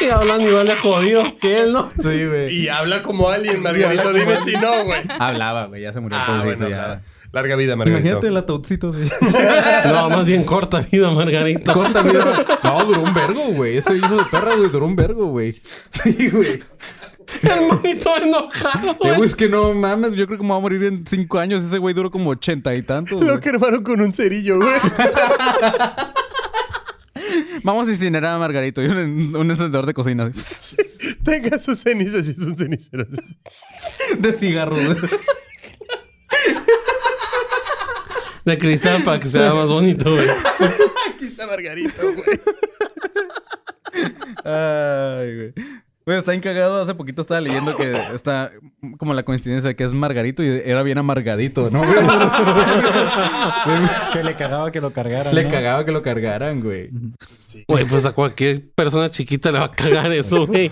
[0.00, 1.92] Y hablan igual de jodidos que él, ¿no?
[2.02, 2.54] Sí, güey.
[2.54, 4.12] Y habla como alguien, Margarito.
[4.12, 5.02] Dime si no, güey.
[5.18, 5.82] Hablaba, güey.
[5.82, 7.00] Ya se murió Ah, bueno, ya.
[7.30, 8.00] Larga vida, Margarito.
[8.00, 9.08] Imagínate el ataúdcito, güey.
[9.84, 11.72] No, más bien corta vida, Margarita.
[11.72, 12.24] Corta vida.
[12.64, 13.76] No, duró un vergo, güey.
[13.76, 15.52] Ese hijo de perra, güey, duró un vergo, güey.
[15.90, 16.62] Sí, güey.
[17.42, 19.16] El monito enojado, Eh, güey.
[19.16, 21.62] güey, es que no mames, yo creo que me va a morir en cinco años.
[21.64, 23.20] Ese güey duró como ochenta y tantos.
[23.20, 23.40] Lo güey.
[23.40, 24.72] quemaron con un cerillo, güey.
[27.64, 30.30] Vamos a incinerar a Margarito y un, un encendedor de cocina.
[31.24, 33.08] Tenga sus cenizas y sus ceniceros.
[34.18, 34.96] De cigarros, güey.
[38.44, 40.26] De cristal para que sea más bonito, güey.
[40.28, 42.40] Aquí está Margarito, güey.
[44.44, 45.54] Ay, güey.
[46.08, 46.80] Güey, está encagado.
[46.80, 48.50] Hace poquito estaba leyendo que está
[48.96, 51.82] como la coincidencia de que es Margarito y era bien amargadito, ¿no?
[54.14, 55.34] Que le cagaba que lo cargaran.
[55.34, 55.50] Le ¿no?
[55.50, 56.88] cagaba que lo cargaran, güey.
[57.68, 60.70] Güey, pues a cualquier persona chiquita le va a cagar eso, güey.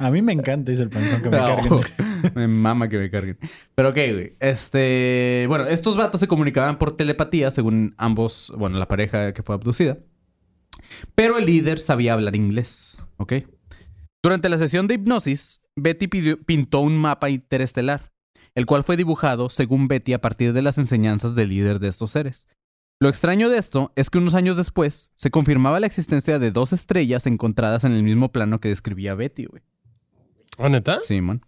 [0.00, 1.80] A mí me encanta, dice el panzón, que me No, carguen.
[2.34, 3.38] me mama que me carguen.
[3.76, 4.36] Pero ok, güey.
[4.40, 5.44] Este.
[5.46, 9.98] Bueno, estos vatos se comunicaban por telepatía, según ambos, bueno, la pareja que fue abducida.
[11.14, 13.34] Pero el líder sabía hablar inglés, ¿ok?
[14.24, 18.10] Durante la sesión de hipnosis, Betty pidió- pintó un mapa interestelar,
[18.54, 22.12] el cual fue dibujado, según Betty, a partir de las enseñanzas del líder de estos
[22.12, 22.48] seres.
[23.02, 26.72] Lo extraño de esto es que unos años después se confirmaba la existencia de dos
[26.72, 29.62] estrellas encontradas en el mismo plano que describía Betty, güey.
[30.56, 31.00] ¿Oh, neta?
[31.02, 31.42] Simón.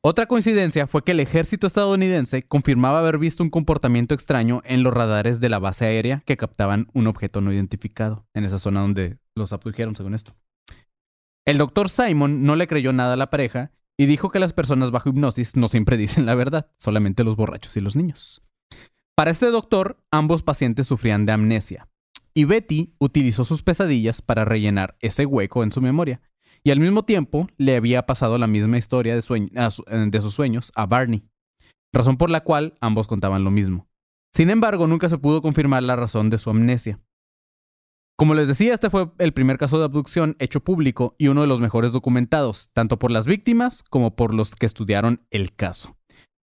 [0.00, 4.94] Otra coincidencia fue que el ejército estadounidense confirmaba haber visto un comportamiento extraño en los
[4.94, 9.18] radares de la base aérea que captaban un objeto no identificado en esa zona donde
[9.34, 10.32] los abdujeron, según esto.
[11.44, 14.90] El doctor Simon no le creyó nada a la pareja y dijo que las personas
[14.90, 18.42] bajo hipnosis no siempre dicen la verdad, solamente los borrachos y los niños.
[19.16, 21.88] Para este doctor, ambos pacientes sufrían de amnesia.
[22.34, 26.22] Y Betty utilizó sus pesadillas para rellenar ese hueco en su memoria.
[26.64, 30.72] Y al mismo tiempo le había pasado la misma historia de, eh, de sus sueños
[30.76, 31.24] a Barney,
[31.92, 33.88] razón por la cual ambos contaban lo mismo.
[34.32, 37.00] Sin embargo, nunca se pudo confirmar la razón de su amnesia.
[38.16, 41.46] Como les decía, este fue el primer caso de abducción hecho público y uno de
[41.46, 45.96] los mejores documentados, tanto por las víctimas como por los que estudiaron el caso.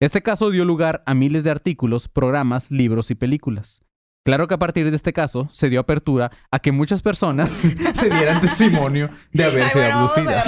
[0.01, 3.83] Este caso dio lugar a miles de artículos, programas, libros y películas.
[4.25, 7.51] Claro que a partir de este caso se dio apertura a que muchas personas
[7.95, 10.47] se dieran testimonio de haber sido bueno, a abducidas.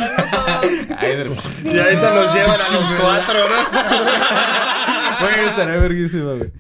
[1.65, 3.57] Y se nos llevan a los cuatro, ¿no?
[5.21, 6.53] Güey, estaría verguísima, güey.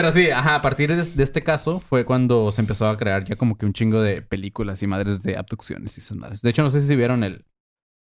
[0.00, 3.24] Pero sí, ajá, a partir de, de este caso fue cuando se empezó a crear
[3.24, 6.40] ya como que un chingo de películas y madres de abducciones y esas madres.
[6.40, 7.44] De hecho, no sé si vieron el,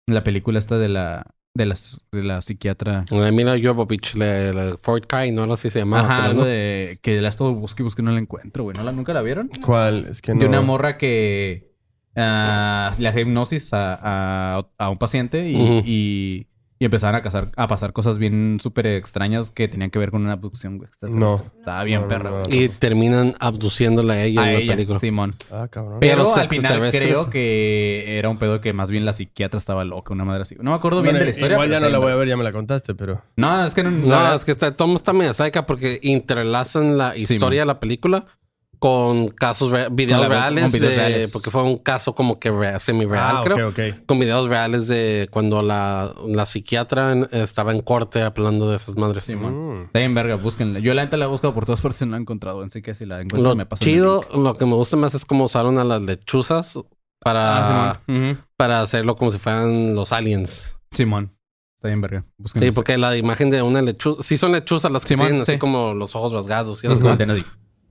[0.09, 3.05] la película esta de la, de las, de la psiquiatra.
[3.11, 6.03] La Mila Jovovich, la, la Fort Kai, no lo sé si se llamaba.
[6.03, 6.47] Ajá, pero algo no.
[6.49, 8.77] de que la he estado busque y busque y no la encuentro, güey.
[8.77, 9.49] ¿No la, ¿Nunca la vieron?
[9.65, 10.07] ¿Cuál?
[10.11, 10.41] Es que no.
[10.41, 11.77] De una morra que
[12.17, 16.49] ah, le hacía hipnosis a, a- a un paciente y,
[16.85, 20.21] y empezaban a, casar, a pasar cosas bien súper extrañas que tenían que ver con
[20.21, 20.91] una abducción, güey.
[21.01, 21.37] No.
[21.37, 22.43] Estaba bien No, no, perra, no.
[22.51, 24.99] Y terminan abduciéndola a ella A en la película.
[24.99, 25.35] Simón.
[25.51, 25.97] Ah, cabrón.
[26.01, 30.13] Pero al final creo que era un pedo que más bien la psiquiatra estaba loca,
[30.13, 30.57] una madre así.
[30.61, 31.55] No me acuerdo bien Bueno, de la historia.
[31.55, 33.23] Igual ya no la voy a ver, ya me la contaste, pero.
[33.37, 34.35] No, es que no.
[34.35, 38.27] Es que está, Tom está medio sádica porque interlazan la historia de la película
[38.79, 41.33] con casos, re- videos Con la- reales, con videos de- reales.
[41.33, 43.69] porque fue un caso como que re- semi-real, ah, creo.
[43.69, 44.07] ok, ok.
[44.07, 48.97] Con videos reales de cuando la, la psiquiatra en- estaba en corte hablando de esas
[48.97, 49.25] madres.
[49.25, 49.81] Simón.
[49.81, 49.83] Mm.
[49.87, 50.79] Está bien verga, búsquenla.
[50.81, 52.63] Yo la neta la he buscado por todas partes y no la he encontrado.
[52.63, 55.25] Así que si la encuentro Lo me pasa chido, lo que me gusta más es
[55.25, 56.79] cómo usaron a las lechuzas
[57.21, 58.01] para, Ah,
[58.57, 60.77] para hacerlo como si fueran los aliens.
[60.93, 61.33] Simón.
[61.79, 62.25] Está bien verga.
[62.39, 62.69] Búsquenla.
[62.69, 65.53] Sí, porque la imagen de una lechuza, sí son lechuzas las que Simón, tienen así
[65.53, 65.59] sí.
[65.59, 66.79] como los ojos rasgados.
[66.79, 66.87] ¿sí?
[66.87, 66.99] Ajá.
[67.01, 67.45] mantiene así.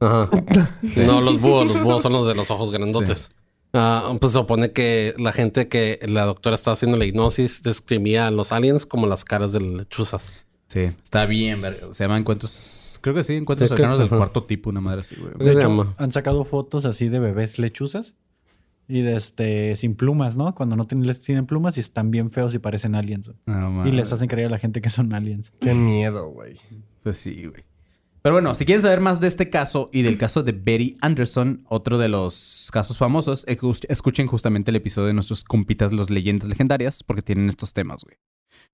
[0.05, 0.29] Ajá.
[0.97, 3.31] No los búhos, los búhos son los de los ojos grandotes.
[3.73, 8.27] Ah, pues se supone que la gente que la doctora estaba haciendo la hipnosis describía
[8.27, 10.31] a los aliens como las caras de las lechuzas.
[10.67, 11.61] Sí, está bien.
[11.91, 12.99] Se llama encuentros.
[13.01, 14.17] Creo que sí, encuentros Sí, cercanos que- del ajá.
[14.17, 15.33] cuarto tipo, una madre así, güey.
[15.37, 15.93] ¿Qué De hecho, llama?
[15.97, 18.13] han sacado fotos así de bebés lechuzas
[18.87, 20.53] y de este sin plumas, ¿no?
[20.55, 23.31] Cuando no tienen, tienen plumas y están bien feos y parecen aliens.
[23.45, 25.51] No, Y les hacen creer a la gente que son aliens.
[25.59, 26.57] Qué miedo, güey.
[27.01, 27.63] Pues sí, güey.
[28.23, 31.65] Pero bueno, si quieren saber más de este caso y del caso de Betty Anderson,
[31.67, 36.47] otro de los casos famosos, escu- escuchen justamente el episodio de nuestros compitas, los leyendas
[36.47, 38.15] legendarias, porque tienen estos temas, güey.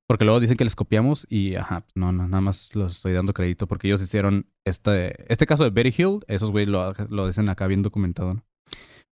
[0.07, 3.33] Porque luego dicen que les copiamos y, ajá, no, no, nada más los estoy dando
[3.33, 7.49] crédito porque ellos hicieron este, este caso de Betty Hill, esos güeyes lo, lo dicen
[7.49, 8.43] acá bien documentado, ¿no?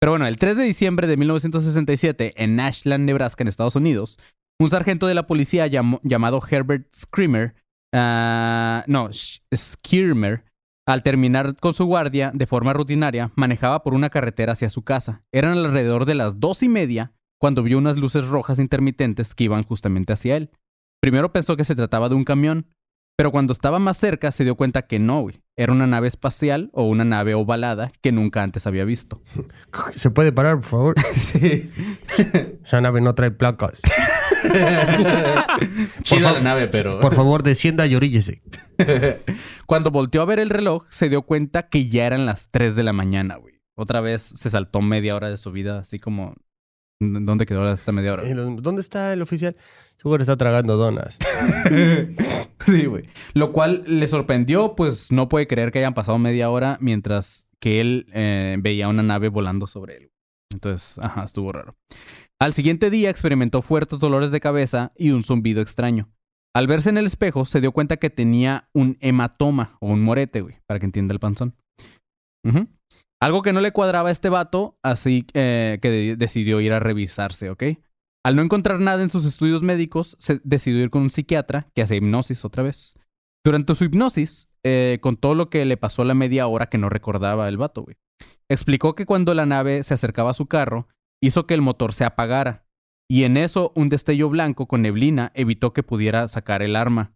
[0.02, 4.20] Pero bueno, el 3 de diciembre de 1967, en Ashland, Nebraska, en Estados Unidos,
[4.60, 7.56] Un sargento de la policía llam- llamado Herbert Screamer,
[7.96, 10.44] ah, no, Skirmer,
[10.86, 15.24] al terminar con su guardia de forma rutinaria, manejaba por una carretera hacia su casa.
[15.32, 19.64] Eran alrededor de las dos y media cuando vio unas luces rojas intermitentes que iban
[19.64, 20.52] justamente hacia él.
[21.02, 22.68] Primero pensó que se trataba de un camión,
[23.18, 25.42] pero cuando estaba más cerca se dio cuenta que no, güey.
[25.58, 29.22] Era una nave espacial o una nave ovalada que nunca antes había visto.
[29.96, 30.96] ¿Se puede parar, por favor?
[31.16, 31.72] Sí.
[32.66, 33.82] Esa nave no trae placas.
[36.04, 37.00] Chida fa- la nave, pero...
[37.00, 38.42] Por favor, descienda y oríllese.
[39.66, 42.84] Cuando volteó a ver el reloj, se dio cuenta que ya eran las 3 de
[42.84, 43.56] la mañana, güey.
[43.76, 46.36] Otra vez se saltó media hora de su vida, así como...
[47.02, 48.24] ¿Dónde quedó esta media hora?
[48.24, 49.58] Eh, ¿Dónde está el oficial?
[49.98, 51.18] Seguro está tragando donas.
[52.66, 53.04] Sí, güey.
[53.36, 57.80] Lo cual le sorprendió, pues no puede creer que hayan pasado media hora mientras que
[57.80, 60.12] él eh, veía una nave volando sobre él.
[60.52, 61.76] Entonces, ajá, estuvo raro.
[62.42, 66.10] Al siguiente día experimentó fuertes dolores de cabeza y un zumbido extraño.
[66.56, 70.42] Al verse en el espejo, se dio cuenta que tenía un hematoma o un morete,
[70.42, 71.56] güey, para que entienda el panzón.
[73.22, 76.80] Algo que no le cuadraba a este vato, así eh, que de- decidió ir a
[76.80, 77.64] revisarse, ¿ok?
[78.26, 81.96] Al no encontrar nada en sus estudios médicos, decidió ir con un psiquiatra que hace
[81.96, 82.98] hipnosis otra vez.
[83.46, 87.48] Durante su hipnosis, eh, contó lo que le pasó la media hora que no recordaba
[87.48, 87.96] el vato, güey.
[88.50, 90.88] Explicó que cuando la nave se acercaba a su carro,
[91.22, 92.66] hizo que el motor se apagara.
[93.08, 97.14] Y en eso, un destello blanco con neblina evitó que pudiera sacar el arma.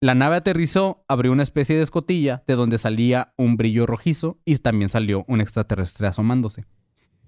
[0.00, 4.56] La nave aterrizó, abrió una especie de escotilla de donde salía un brillo rojizo y
[4.56, 6.64] también salió un extraterrestre asomándose.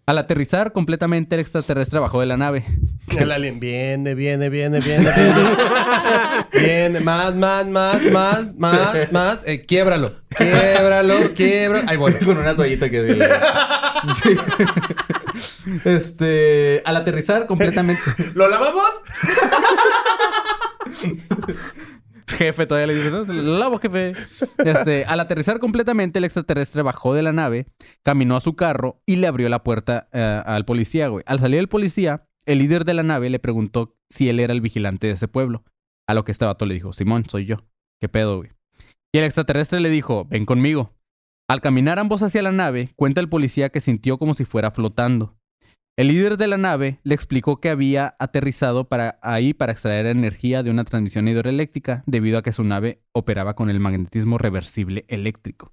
[0.07, 2.65] Al aterrizar completamente, el extraterrestre bajó de la nave.
[3.17, 5.45] El alien viene, viene, viene, viene, viene.
[6.53, 9.39] Viene, más, más, más, más, más, más.
[9.47, 11.89] Eh, quiebralo, quiebralo, quiebralo.
[11.89, 12.15] Ahí voy.
[12.15, 13.29] Con una toallita que
[14.23, 14.37] Sí.
[15.85, 18.03] Este, al aterrizar completamente,
[18.35, 18.91] ¿Lo lavamos?
[22.39, 23.25] jefe todavía le dice, ¿no?
[23.25, 24.13] Lo lavo, jefe.
[24.59, 27.67] Este, al aterrizar completamente, el extraterrestre bajó de la nave,
[28.03, 31.25] caminó a su carro y le abrió la puerta eh, al policía, güey.
[31.27, 34.61] Al salir el policía, el líder de la nave le preguntó si él era el
[34.61, 35.65] vigilante de ese pueblo.
[36.07, 37.57] A lo que este vato le dijo, Simón, soy yo.
[38.01, 38.51] ¿Qué pedo, güey?
[39.13, 40.93] Y el extraterrestre le dijo, ven conmigo.
[41.49, 45.37] Al caminar ambos hacia la nave, cuenta el policía que sintió como si fuera flotando.
[45.97, 50.65] El líder de la nave le explicó que había aterrizado para ahí para extraer energía
[50.65, 55.73] de una transmisión hidroeléctrica debido a que su nave operaba con el magnetismo reversible eléctrico.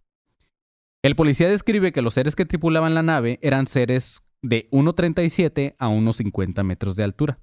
[1.04, 5.90] El policía describe que los seres que tripulaban la nave eran seres de 1,37 a
[5.90, 7.40] 1,50 metros de altura.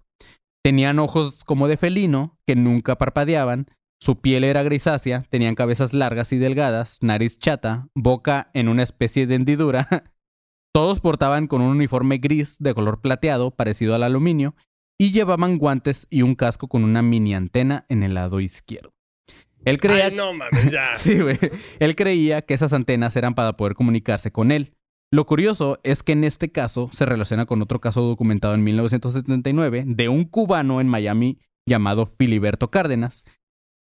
[0.62, 3.66] Tenían ojos como de felino que nunca parpadeaban,
[4.00, 9.26] su piel era grisácea, tenían cabezas largas y delgadas, nariz chata, boca en una especie
[9.26, 10.12] de hendidura.
[10.78, 14.54] Todos portaban con un uniforme gris de color plateado parecido al aluminio
[14.96, 18.94] y llevaban guantes y un casco con una mini antena en el lado izquierdo.
[19.64, 20.90] Él creía Ay, no mames, ya.
[20.94, 21.36] Sí, güey.
[21.80, 24.72] Él creía que esas antenas eran para poder comunicarse con él.
[25.10, 29.82] Lo curioso es que en este caso se relaciona con otro caso documentado en 1979
[29.84, 33.24] de un cubano en Miami llamado Filiberto Cárdenas,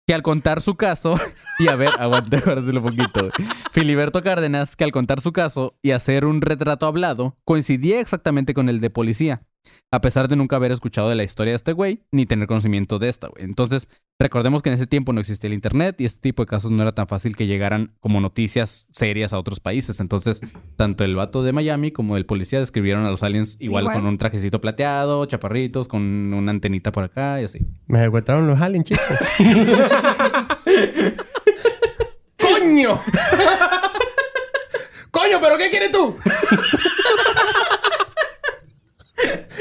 [0.08, 1.16] que al contar su caso,
[1.58, 3.28] y a ver, aguante, un poquito.
[3.72, 8.70] Filiberto Cárdenas, que al contar su caso y hacer un retrato hablado, coincidía exactamente con
[8.70, 9.42] el de policía,
[9.92, 12.98] a pesar de nunca haber escuchado de la historia de este güey, ni tener conocimiento
[12.98, 13.44] de esta, güey.
[13.44, 13.86] Entonces,
[14.20, 16.82] recordemos que en ese tiempo no existía el internet y este tipo de casos no
[16.82, 20.00] era tan fácil que llegaran como noticias serias a otros países.
[20.00, 20.40] Entonces,
[20.76, 23.96] tanto el vato de Miami como el policía describieron a los aliens igual, Igual.
[23.98, 26.02] con un trajecito plateado, chaparritos, con
[26.34, 27.60] una antenita por acá y así.
[27.86, 29.04] Me secuestraron los aliens, chicos.
[32.40, 33.00] ¡Coño!
[35.10, 36.16] ¡Coño, pero qué quieres tú!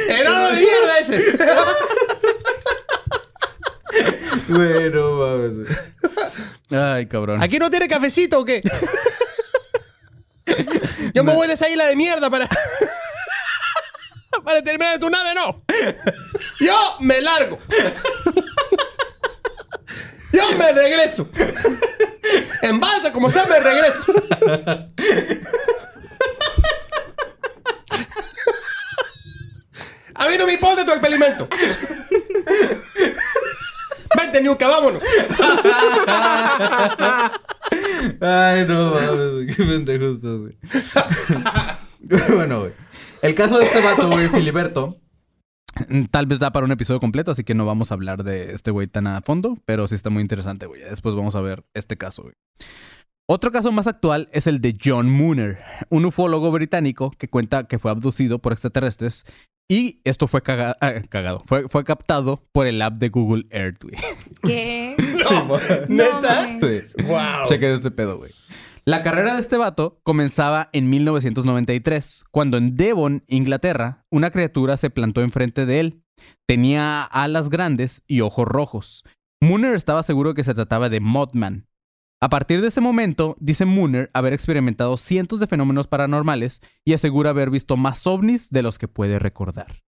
[0.09, 1.21] ¡Enano de mierda ese!
[4.47, 5.69] Bueno, mames.
[6.71, 7.41] Ay, cabrón.
[7.41, 8.61] ¿Aquí no tiene cafecito o qué?
[11.13, 12.47] Yo me voy de esa isla de mierda para.
[14.43, 15.63] para terminar en tu nave, no.
[16.59, 17.59] Yo me largo.
[20.31, 21.27] Yo me regreso.
[22.61, 24.13] En balsa, como sea, me regreso.
[30.15, 31.47] A mí no me importa tu experimento.
[34.43, 35.01] Vámonos.
[38.21, 39.63] Ay, no mames, qué
[40.37, 40.57] güey.
[42.35, 42.71] bueno, güey.
[43.21, 44.99] El caso de este vato, güey, Filiberto,
[46.11, 48.71] tal vez da para un episodio completo, así que no vamos a hablar de este
[48.71, 50.81] güey tan a fondo, pero sí está muy interesante, güey.
[50.81, 52.35] Después vamos a ver este caso, güey.
[53.29, 55.59] Otro caso más actual es el de John Mooner,
[55.89, 59.25] un ufólogo británico que cuenta que fue abducido por extraterrestres
[59.69, 61.41] Y esto fue caga- ah, cagado.
[61.45, 63.95] Fue, fue captado por el app de Google Earth, güey.
[64.43, 64.95] ¿Qué?
[65.89, 66.47] ¿Neta?
[66.59, 66.93] mames.
[66.95, 67.03] Sí.
[67.03, 67.47] Wow.
[67.47, 68.31] Chequen este pedo, güey.
[68.85, 74.89] La carrera de este vato comenzaba en 1993, cuando en Devon, Inglaterra, una criatura se
[74.89, 76.03] plantó enfrente de él.
[76.47, 79.03] Tenía alas grandes y ojos rojos.
[79.41, 81.67] Mooner estaba seguro que se trataba de Mothman.
[82.19, 87.29] A partir de ese momento, dice Mooner haber experimentado cientos de fenómenos paranormales y asegura
[87.29, 89.83] haber visto más ovnis de los que puede recordar.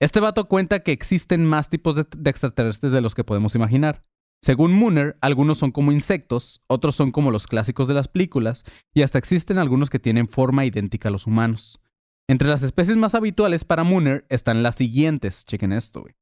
[0.00, 4.00] Este vato cuenta que existen más tipos de, extraterrestres de los que podemos imaginar.
[4.40, 9.02] Según Mooner, algunos son como insectos, otros son como los clásicos de las películas, y
[9.02, 11.80] hasta existen algunos que tienen forma idéntica a los humanos.
[12.28, 16.14] Entre las especies más habituales para Mooner están las siguientes, chequen esto, güey.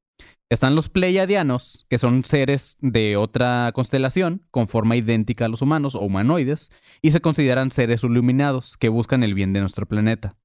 [0.51, 5.95] Están los Pleiadianos, que son seres de otra constelación, con forma idéntica a los humanos
[5.95, 6.71] o humanoides,
[7.03, 10.37] y se consideran seres iluminados que buscan el bien de nuestro planeta.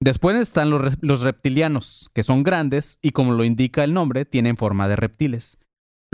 [0.00, 4.56] Después están los, los reptilianos, que son grandes y como lo indica el nombre, tienen
[4.56, 5.58] forma de reptiles.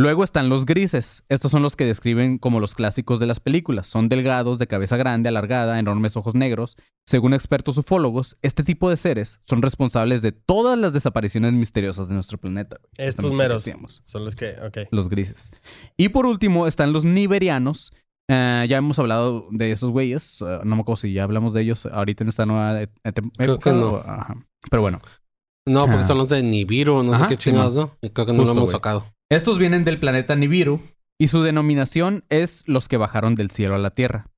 [0.00, 1.24] Luego están los grises.
[1.28, 3.88] Estos son los que describen como los clásicos de las películas.
[3.88, 6.76] Son delgados, de cabeza grande, alargada, enormes ojos negros.
[7.04, 12.14] Según expertos ufólogos, este tipo de seres son responsables de todas las desapariciones misteriosas de
[12.14, 12.78] nuestro planeta.
[12.96, 13.64] Estos meros.
[13.64, 14.88] decíamos, Son los que, ok.
[14.92, 15.50] Los grises.
[15.96, 17.92] Y por último están los niberianos.
[18.30, 20.42] Eh, ya hemos hablado de esos güeyes.
[20.42, 23.12] Eh, no me acuerdo si ya hablamos de ellos ahorita en esta nueva e- e-
[23.12, 23.70] Creo época.
[23.72, 23.86] que no.
[23.94, 24.04] o-.
[24.70, 25.00] Pero bueno.
[25.66, 26.02] No, porque Ah.
[26.04, 27.90] son los de Nibiru, no Ajá, sé qué chingados, ¿no?
[28.12, 29.04] Creo que no Justo, lo hemos tocado.
[29.30, 30.80] Estos vienen del planeta Nibiru
[31.18, 34.30] y su denominación es los que bajaron del cielo a la tierra.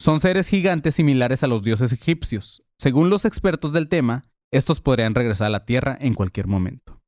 [0.00, 2.62] Son seres gigantes similares a los dioses egipcios.
[2.78, 6.98] Según los expertos del tema, estos podrían regresar a la tierra en cualquier momento.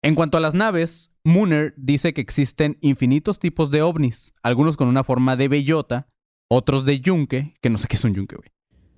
[0.00, 4.86] En cuanto a las naves, Mooner dice que existen infinitos tipos de ovnis, algunos con
[4.86, 6.06] una forma de bellota,
[6.48, 8.53] otros de yunque, que no sé qué es un yunque, güey.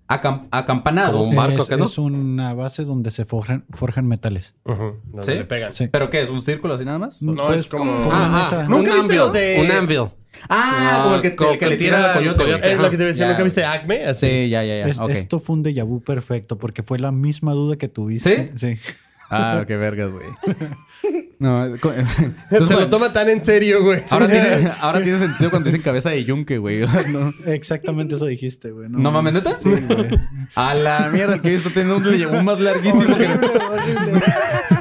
[0.09, 1.17] Acam- acampanados.
[1.19, 1.87] Como un barco, es, ¿qué no?
[1.87, 4.55] es una base donde se forjan, forjan metales.
[4.65, 5.33] Ujú, donde ¿Sí?
[5.33, 5.73] le pegan.
[5.73, 5.89] Sí.
[5.89, 6.23] ¿Pero qué?
[6.23, 7.23] ¿Es un círculo así nada más?
[7.23, 8.59] No, es como- como Ah, ah, mesa.
[8.67, 9.17] un ¿Nunca viste anvil.
[9.19, 10.05] los de- Un anvil.
[10.51, 12.73] Ah, como el que, el que le tira tira el coyote.
[12.73, 13.65] Es lo que te decía, Ya, ¿nunca viste.
[13.65, 14.05] Acme?
[14.05, 14.27] Así.
[14.29, 14.87] Sí, ya, ya, ya.
[14.87, 15.09] Es- ok.
[15.11, 18.53] Esto fue un déjà vu perfecto porque fue la misma duda que tuviste.
[18.55, 18.77] Sí.
[19.31, 20.27] Ah, qué vergas, güey.
[21.39, 24.03] No, co- Se entonces, lo toma tan en serio, güey.
[24.09, 26.81] ahora, tiene, ahora tiene sentido cuando dicen cabeza de yunque, güey.
[27.13, 28.89] No, Exactamente eso dijiste, güey.
[28.89, 29.55] ¿No mames, ¿neta?
[29.63, 30.09] Sí, güey.
[30.55, 33.27] A la mierda, que he visto tiene un le llevó más larguísimo que...
[33.27, 34.23] Horrible.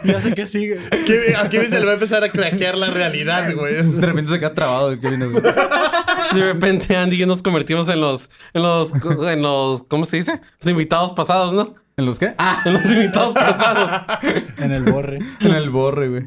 [0.06, 0.80] Ya sé que sigue.
[0.92, 3.74] Aquí, aquí se le va a empezar a craquear la realidad, güey.
[3.74, 4.92] De repente se queda trabado.
[4.92, 5.44] el que viene, güey.
[5.44, 10.18] De repente Andy y yo nos convertimos en los, en los, en los, ¿cómo se
[10.18, 10.40] dice?
[10.62, 11.76] Los invitados pasados, ¿no?
[11.98, 12.36] ¿En los qué?
[12.38, 14.20] Ah, En los invitados pasados.
[14.58, 15.20] En el borre.
[15.40, 16.26] en el borre, güey.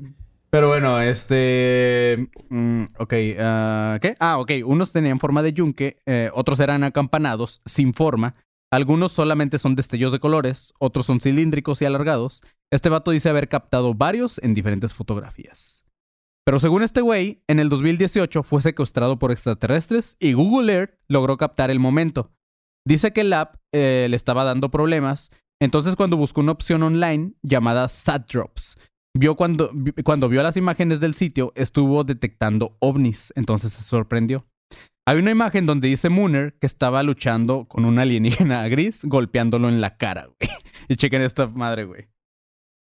[0.51, 2.29] Pero bueno, este...
[2.49, 4.15] mm, ok, ah, ¿qué?
[4.19, 4.51] Ah, ok.
[4.65, 8.35] Unos tenían forma de yunque, eh, otros eran acampanados, sin forma.
[8.71, 12.43] Algunos solamente son destellos de colores, otros son cilíndricos y alargados.
[12.71, 15.85] Este vato dice haber captado varios en diferentes fotografías.
[16.45, 21.37] Pero según este güey, en el 2018 fue secuestrado por extraterrestres y Google Earth logró
[21.37, 22.31] captar el momento.
[22.87, 25.31] Dice que el app eh, le estaba dando problemas,
[25.61, 28.79] entonces cuando buscó una opción online llamada SatDrops,
[29.17, 29.73] vio cuando,
[30.05, 34.47] cuando vio las imágenes del sitio, estuvo detectando ovnis, entonces se sorprendió.
[35.09, 39.81] Hay una imagen donde dice Mooner que estaba luchando con un alienígena gris, golpeándolo en
[39.81, 40.51] la cara, güey.
[40.89, 42.09] Y chequen esta madre, güey.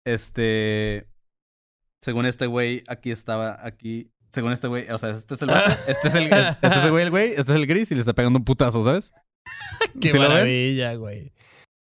[0.05, 1.07] Este.
[2.03, 4.11] Según este güey, aquí estaba, aquí.
[4.29, 6.91] Según este güey, o sea, este es el vato, este es el, este es el
[6.91, 9.13] güey, el güey, este es el gris y le está pegando un putazo, ¿sabes?
[9.99, 11.33] Qué maravilla, güey.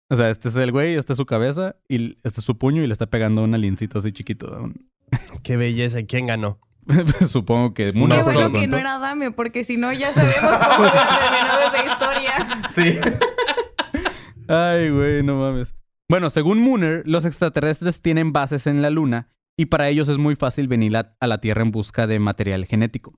[0.09, 2.83] O sea, este es el güey, este es su cabeza y este es su puño
[2.83, 4.71] y le está pegando un aliencito así chiquito.
[5.43, 6.03] Qué belleza.
[6.03, 6.59] ¿Quién ganó?
[7.27, 8.67] Supongo que Qué bueno que contó.
[8.67, 12.61] no era Dame, porque si no ya sabemos cómo terminado esa historia.
[12.69, 12.97] Sí.
[14.47, 15.75] Ay, güey, no mames.
[16.09, 20.35] Bueno, según Mooner, los extraterrestres tienen bases en la Luna y para ellos es muy
[20.35, 23.13] fácil venir a, a la Tierra en busca de material genético.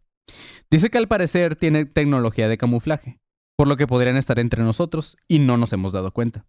[0.69, 3.19] Dice que al parecer tiene tecnología de camuflaje,
[3.57, 6.45] por lo que podrían estar entre nosotros y no nos hemos dado cuenta.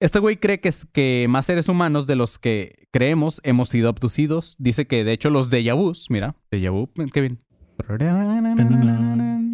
[0.00, 3.88] Este güey cree que, es- que más seres humanos de los que creemos hemos sido
[3.88, 4.56] abducidos.
[4.58, 7.40] Dice que de hecho los déjà vus, mira, déjà vu, Kevin.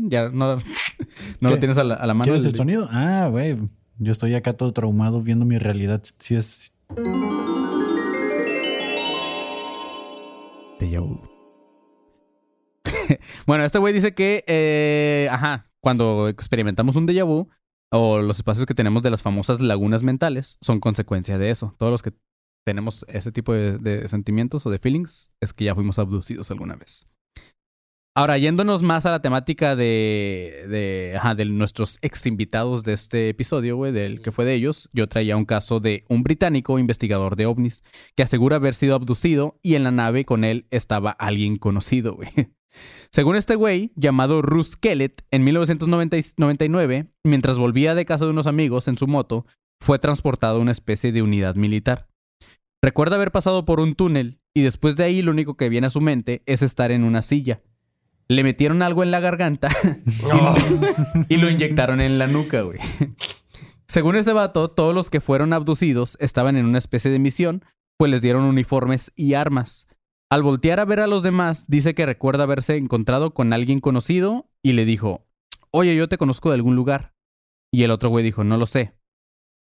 [0.09, 0.57] Ya no,
[1.41, 2.25] no lo tienes a la, a la mano.
[2.25, 2.89] ¿Quieres el sonido?
[2.91, 3.57] Ah, güey.
[3.99, 6.03] Yo estoy acá todo traumado viendo mi realidad.
[6.19, 6.73] Si es.
[10.81, 11.21] Déjà vu.
[13.47, 17.49] bueno, este güey dice que, eh, ajá, cuando experimentamos un déjà vu
[17.93, 21.75] o los espacios que tenemos de las famosas lagunas mentales son consecuencia de eso.
[21.79, 22.13] Todos los que
[22.65, 26.77] tenemos ese tipo de, de sentimientos o de feelings es que ya fuimos abducidos alguna
[26.77, 27.09] vez.
[28.17, 33.29] Ahora, yéndonos más a la temática de, de, ajá, de nuestros ex invitados de este
[33.29, 37.37] episodio, güey, del que fue de ellos, yo traía un caso de un británico investigador
[37.37, 37.85] de ovnis
[38.17, 42.31] que asegura haber sido abducido y en la nave con él estaba alguien conocido, güey.
[43.13, 48.89] Según este güey, llamado Russ Kellett, en 1999, mientras volvía de casa de unos amigos
[48.89, 49.47] en su moto,
[49.81, 52.09] fue transportado a una especie de unidad militar.
[52.83, 55.91] Recuerda haber pasado por un túnel y después de ahí lo único que viene a
[55.91, 57.63] su mente es estar en una silla.
[58.31, 59.71] Le metieron algo en la garganta
[61.29, 62.79] y lo inyectaron en la nuca, güey.
[63.89, 67.65] Según ese vato, todos los que fueron abducidos estaban en una especie de misión,
[67.99, 69.89] pues les dieron uniformes y armas.
[70.31, 74.49] Al voltear a ver a los demás, dice que recuerda haberse encontrado con alguien conocido
[74.63, 75.27] y le dijo,
[75.73, 77.15] oye, yo te conozco de algún lugar.
[77.73, 78.95] Y el otro güey dijo, no lo sé.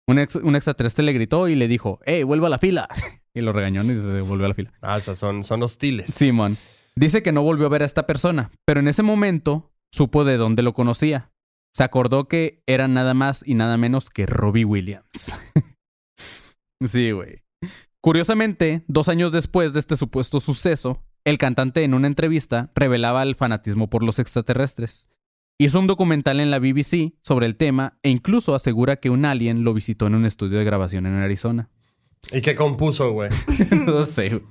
[0.08, 2.88] Un, ex- un extraterrestre le gritó y le dijo, hey, vuelva a la fila.
[3.34, 4.74] y lo regañó y se volvió a la fila.
[4.84, 6.14] Ah, o sea, son, son hostiles.
[6.14, 6.56] Simón.
[7.00, 10.36] Dice que no volvió a ver a esta persona, pero en ese momento supo de
[10.36, 11.32] dónde lo conocía.
[11.74, 15.32] Se acordó que era nada más y nada menos que Robbie Williams.
[16.86, 17.42] sí, güey.
[18.02, 23.36] Curiosamente, dos años después de este supuesto suceso, el cantante en una entrevista revelaba el
[23.36, 25.08] fanatismo por los extraterrestres.
[25.58, 29.64] Hizo un documental en la BBC sobre el tema e incluso asegura que un alien
[29.64, 31.70] lo visitó en un estudio de grabación en Arizona.
[32.34, 33.30] ¿Y qué compuso, güey?
[33.86, 34.42] no sé.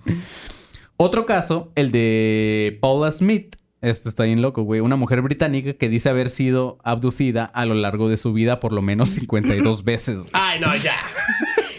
[1.01, 3.55] Otro caso, el de Paula Smith.
[3.81, 4.81] Este está bien loco, güey.
[4.81, 8.73] Una mujer británica que dice haber sido abducida a lo largo de su vida por
[8.73, 10.17] lo menos 52 veces.
[10.17, 10.29] güey.
[10.33, 10.97] Ay, no, ya.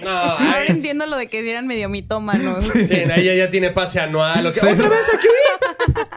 [0.01, 0.37] No,
[0.69, 2.63] entiendo lo de que eran medio mitómanos.
[2.73, 4.47] Sí, ella ya tiene pase anual.
[4.47, 4.61] ¿o qué?
[4.61, 4.89] Sí, ¿Otra sí.
[4.89, 5.27] vez aquí?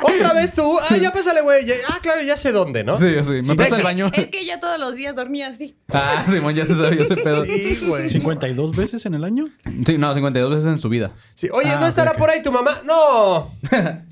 [0.03, 0.79] ¿Otra vez tú?
[0.91, 1.65] Ah, ya pásale, güey.
[1.89, 2.99] Ah, claro, ya sé dónde, ¿no?
[2.99, 3.41] Sí, sí.
[3.47, 4.11] ¿Me presta el baño?
[4.15, 5.77] Es que ya todos los días dormía así.
[5.93, 7.45] Ah, Simón, ya se sabía ese pedo.
[7.45, 8.11] Sí, güey.
[8.11, 9.47] 52 veces en el año.
[9.87, 11.13] Sí, no, 52 veces en su vida.
[11.35, 12.21] Sí, Oye, Ah, ¿no estará ok, ok.
[12.21, 12.81] por ahí tu mamá?
[12.85, 13.51] No.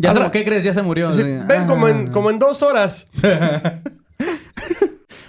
[0.00, 0.64] Ya Ahora- se, ¿Qué crees?
[0.64, 1.12] Ya se murió.
[1.12, 1.38] Sí, Sí.
[1.46, 1.90] ven como, Ah.
[1.90, 3.06] en, como en dos horas.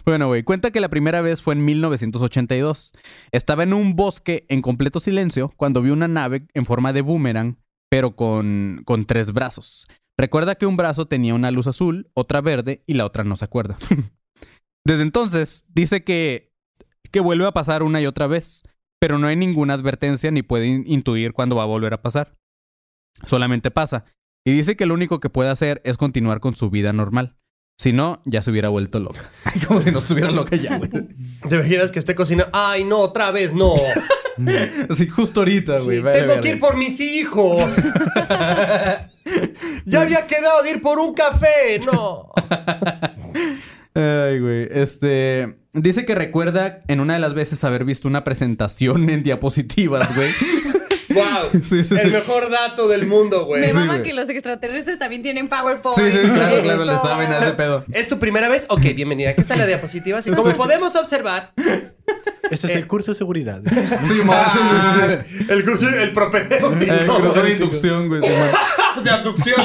[0.05, 2.93] Bueno, güey, cuenta que la primera vez fue en 1982.
[3.31, 7.57] Estaba en un bosque en completo silencio cuando vio una nave en forma de boomerang,
[7.89, 9.87] pero con, con tres brazos.
[10.19, 13.45] Recuerda que un brazo tenía una luz azul, otra verde y la otra no se
[13.45, 13.77] acuerda.
[14.85, 16.51] Desde entonces, dice que,
[17.11, 18.63] que vuelve a pasar una y otra vez,
[18.99, 22.35] pero no hay ninguna advertencia ni puede in- intuir cuándo va a volver a pasar.
[23.25, 24.03] Solamente pasa.
[24.45, 27.37] Y dice que lo único que puede hacer es continuar con su vida normal.
[27.77, 29.31] Si no, ya se hubiera vuelto loca.
[29.67, 30.89] Como si no estuviera loca ya, güey.
[31.47, 32.51] ¿Te imaginas que esté cocinando?
[32.53, 33.73] Ay, no, otra vez no.
[34.89, 35.97] Así justo ahorita, güey.
[35.97, 36.41] Sí, vale, tengo vale.
[36.41, 37.75] que ir por mis hijos.
[39.85, 41.79] ya había quedado de ir por un café.
[41.85, 42.29] No.
[43.93, 44.67] Ay, güey.
[44.71, 45.57] Este.
[45.73, 50.31] Dice que recuerda en una de las veces haber visto una presentación en diapositivas, güey.
[51.09, 51.61] Wow.
[51.63, 52.07] Sí, sí, El sí.
[52.07, 53.61] mejor dato del mundo, güey.
[53.61, 55.97] Me Sí, mama que los extraterrestres también tienen PowerPoint.
[55.97, 57.85] Sí, sí, claro, claro, le saben a ese pedo.
[57.91, 58.65] ¿Es tu primera vez?
[58.69, 59.31] Ok, bienvenida.
[59.31, 60.19] Aquí está la diapositiva.
[60.19, 61.53] Así como podemos observar,
[62.49, 63.61] Este es el curso de seguridad.
[64.05, 64.77] Sí, ma, sí, sí,
[65.29, 65.45] sí, sí.
[65.49, 66.93] el curso, el propedéutico.
[66.93, 68.21] El curso de inducción, güey.
[69.03, 69.55] de abducción.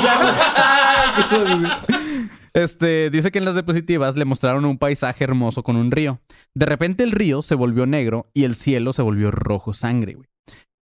[2.53, 6.21] Este, dice que en las diapositivas le mostraron un paisaje hermoso con un río.
[6.55, 10.29] De repente el río se volvió negro y el cielo se volvió rojo sangre, güey.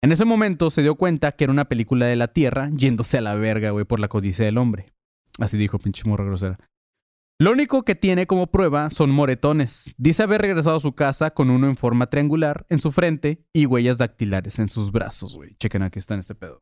[0.04, 3.22] En ese momento se dio cuenta que era una película de la Tierra yéndose a
[3.22, 4.92] la verga, güey, por la codicia del hombre.
[5.40, 6.60] Así dijo, pinche morra grosera.
[7.40, 9.96] Lo único que tiene como prueba son moretones.
[9.98, 13.66] Dice haber regresado a su casa con uno en forma triangular en su frente y
[13.66, 15.56] huellas dactilares en sus brazos, güey.
[15.56, 16.62] Chequen, aquí está en este pedo.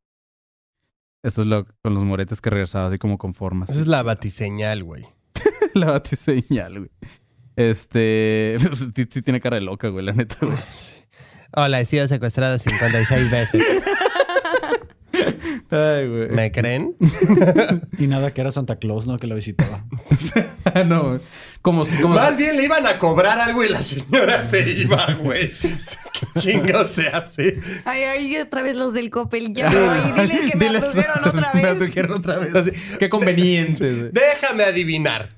[1.24, 3.72] Esto es lo con los moretes que regresaba así como con formas.
[3.72, 5.08] Esa es la batiseñal, güey.
[5.74, 6.92] la batiseñal, güey.
[7.56, 8.58] Este.
[8.96, 10.58] sí, sí tiene cara de loca, güey, la neta, güey.
[11.54, 13.64] Hola, he sido secuestrada 56 veces.
[15.72, 16.30] Ay, güey.
[16.30, 16.96] ¿Me creen?
[17.98, 19.18] Y nada, que era Santa Claus, ¿no?
[19.18, 19.86] Que la visitaba.
[20.86, 21.20] no, güey.
[21.62, 25.52] Como, como Más bien le iban a cobrar algo y la señora se iba, güey.
[25.52, 27.60] ¿Qué chingo se hace?
[27.86, 29.54] Ay, ay, otra vez los del Coppel.
[29.54, 31.72] Ya, ay, diles que me Diles- abdujeron otra Me vez.
[31.72, 32.98] abdujeron otra vez.
[32.98, 34.10] Qué conveniente, güey.
[34.12, 35.30] Déjame adivinar.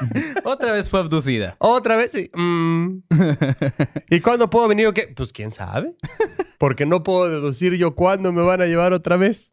[0.44, 1.56] Otra vez fue abducida.
[1.58, 2.12] Otra vez.
[2.12, 2.30] sí.
[2.34, 3.02] Mm.
[4.10, 5.12] ¿Y cuándo puedo venir o qué?
[5.16, 5.94] Pues quién sabe.
[6.58, 9.50] Porque no puedo deducir yo cuándo me van a llevar otra vez.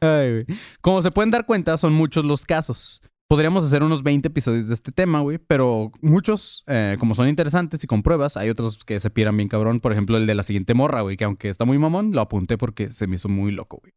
[0.00, 0.58] Ay, güey.
[0.80, 3.00] Como se pueden dar cuenta, son muchos los casos.
[3.28, 7.82] Podríamos hacer unos 20 episodios de este tema, güey, pero muchos, eh, como son interesantes
[7.82, 9.80] y con pruebas, hay otros que se pierdan bien cabrón.
[9.80, 12.58] Por ejemplo, el de la siguiente morra, güey, que aunque está muy mamón, lo apunté
[12.58, 13.94] porque se me hizo muy loco, güey.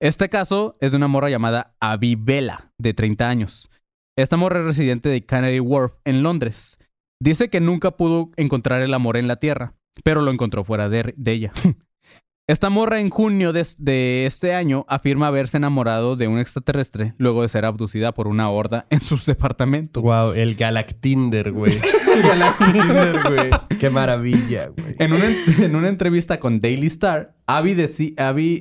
[0.00, 3.68] Este caso es de una morra llamada Abby Vela, de 30 años.
[4.16, 6.78] Esta morra es residente de Canary Wharf, en Londres.
[7.22, 11.14] Dice que nunca pudo encontrar el amor en la Tierra, pero lo encontró fuera de,
[11.16, 11.52] de ella.
[12.50, 17.42] Esta morra en junio de, de este año afirma haberse enamorado de un extraterrestre luego
[17.42, 20.02] de ser abducida por una horda en sus departamentos.
[20.02, 21.72] Wow, el Galactinder, güey.
[23.78, 24.96] Qué maravilla, güey.
[24.98, 25.26] En una,
[25.64, 27.76] en una entrevista con Daily Star, Abby,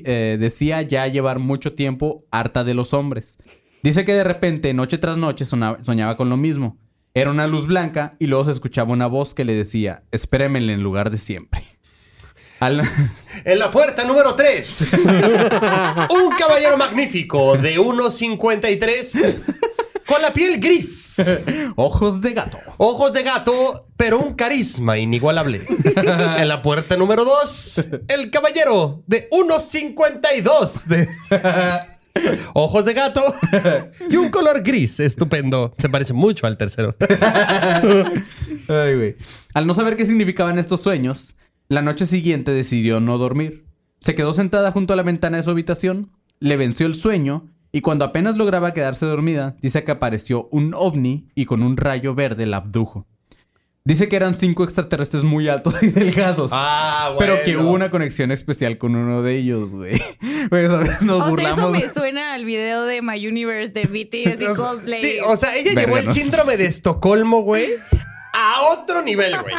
[0.06, 3.40] eh, decía ya llevar mucho tiempo harta de los hombres.
[3.84, 6.78] Dice que de repente, noche tras noche, soñaba con lo mismo.
[7.14, 10.82] Era una luz blanca y luego se escuchaba una voz que le decía, espéreme en
[10.84, 11.64] lugar de siempre.
[12.60, 12.84] Al-
[13.46, 15.04] En la puerta número 3.
[15.06, 19.36] un caballero magnífico de 1.53
[20.06, 21.16] con la piel gris.
[21.76, 22.58] Ojos de gato.
[22.78, 25.66] Ojos de gato, pero un carisma inigualable.
[25.96, 31.08] En la puerta número 2, el caballero de 1.52 de...
[32.54, 33.22] Ojos de gato
[34.10, 35.74] y un color gris estupendo.
[35.78, 36.96] Se parece mucho al tercero.
[38.68, 39.16] Ay.
[39.54, 41.36] Al no saber qué significaban estos sueños,
[41.68, 43.66] la noche siguiente decidió no dormir.
[44.00, 47.82] Se quedó sentada junto a la ventana de su habitación, le venció el sueño y
[47.82, 52.46] cuando apenas lograba quedarse dormida, dice que apareció un ovni y con un rayo verde
[52.46, 53.06] la abdujo.
[53.86, 56.52] Dice que eran cinco extraterrestres muy altos y delgados.
[56.54, 60.00] Ah, Pero que hubo una conexión especial con uno de ellos, güey.
[61.02, 65.02] Nos O sea, eso me suena al video de My Universe de BTS y Coldplay.
[65.02, 67.70] Sí, o sea, ella llevó el síndrome de Estocolmo, güey,
[68.34, 69.56] a otro nivel, güey.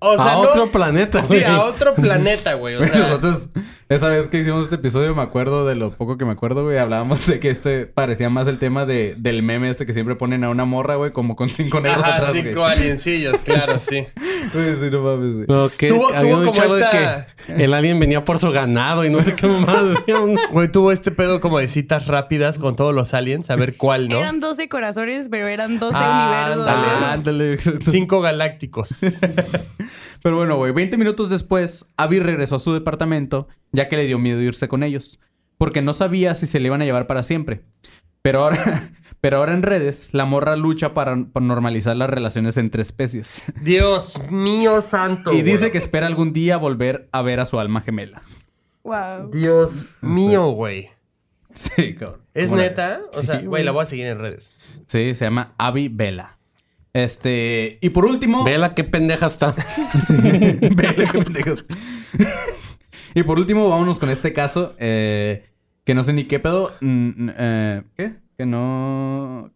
[0.00, 1.44] O sea, a no- otro planeta, Sí, güey.
[1.44, 2.76] a otro planeta, güey.
[2.76, 3.50] O sea, nosotros,
[3.88, 6.76] esa vez que hicimos este episodio, me acuerdo de lo poco que me acuerdo, güey.
[6.78, 10.44] Hablábamos de que este parecía más el tema de, del meme este que siempre ponen
[10.44, 12.72] a una morra, güey, como con cinco negros ajá, atrás, cinco güey.
[12.72, 14.06] aliencillos, claro, sí.
[14.54, 15.46] Güey, sí, no mames, güey.
[15.48, 18.50] No, que Tuvo- había tuvo un como de esta- que el alien venía por su
[18.50, 19.84] ganado y no sé qué más.
[20.52, 24.08] Güey, tuvo este pedo como de citas rápidas con todos los aliens, a ver cuál,
[24.08, 24.18] ¿no?
[24.18, 26.68] Eran 12 corazones, pero eran 12 Ah, universos.
[27.12, 27.58] ándale.
[27.58, 27.80] Ándale.
[27.90, 29.00] Cinco galácticos.
[30.22, 33.46] Pero bueno, güey, 20 minutos después, Abby regresó a su departamento,
[33.78, 35.20] ya que le dio miedo irse con ellos,
[35.56, 37.62] porque no sabía si se le iban a llevar para siempre.
[38.22, 42.82] Pero ahora, pero ahora en redes, la morra lucha para, para normalizar las relaciones entre
[42.82, 43.44] especies.
[43.62, 45.32] Dios mío santo.
[45.32, 45.70] y dice güey.
[45.72, 48.22] que espera algún día volver a ver a su alma gemela.
[48.82, 49.30] Wow.
[49.30, 50.90] Dios mío, güey.
[51.54, 52.20] Sí, cabrón.
[52.34, 53.00] ¿Es ¿Cómo la- neta?
[53.14, 54.50] O Sí, sea, güey, la voy a seguir en redes.
[54.86, 56.36] Sí, se llama Abby Vela.
[56.94, 58.42] Este, y por último...
[58.44, 59.54] Vela, qué pendeja está.
[60.10, 61.64] Vela, qué pendejos.
[63.14, 64.74] Y por último, vámonos con este caso.
[64.78, 65.44] eh,
[65.84, 66.72] que no sé ni qué pedo.
[66.82, 68.14] eh, ¿Qué?
[68.36, 69.50] Que no.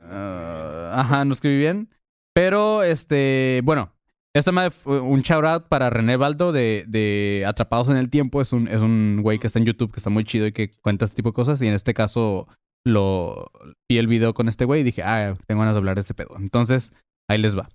[0.00, 1.88] Ah, ajá, no escribí bien.
[2.34, 3.60] Pero, este.
[3.64, 3.92] Bueno.
[4.32, 8.40] Esta madre fue un shout out para René Baldo de, de Atrapados en el Tiempo.
[8.40, 10.70] Es un, es un güey que está en YouTube que está muy chido y que
[10.70, 11.60] cuenta este tipo de cosas.
[11.62, 12.46] Y en este caso
[12.84, 13.50] lo
[13.88, 16.14] vi el video con este güey y dije, ah, tengo ganas de hablar de ese
[16.14, 16.36] pedo.
[16.38, 16.92] Entonces,
[17.28, 17.70] ahí les va.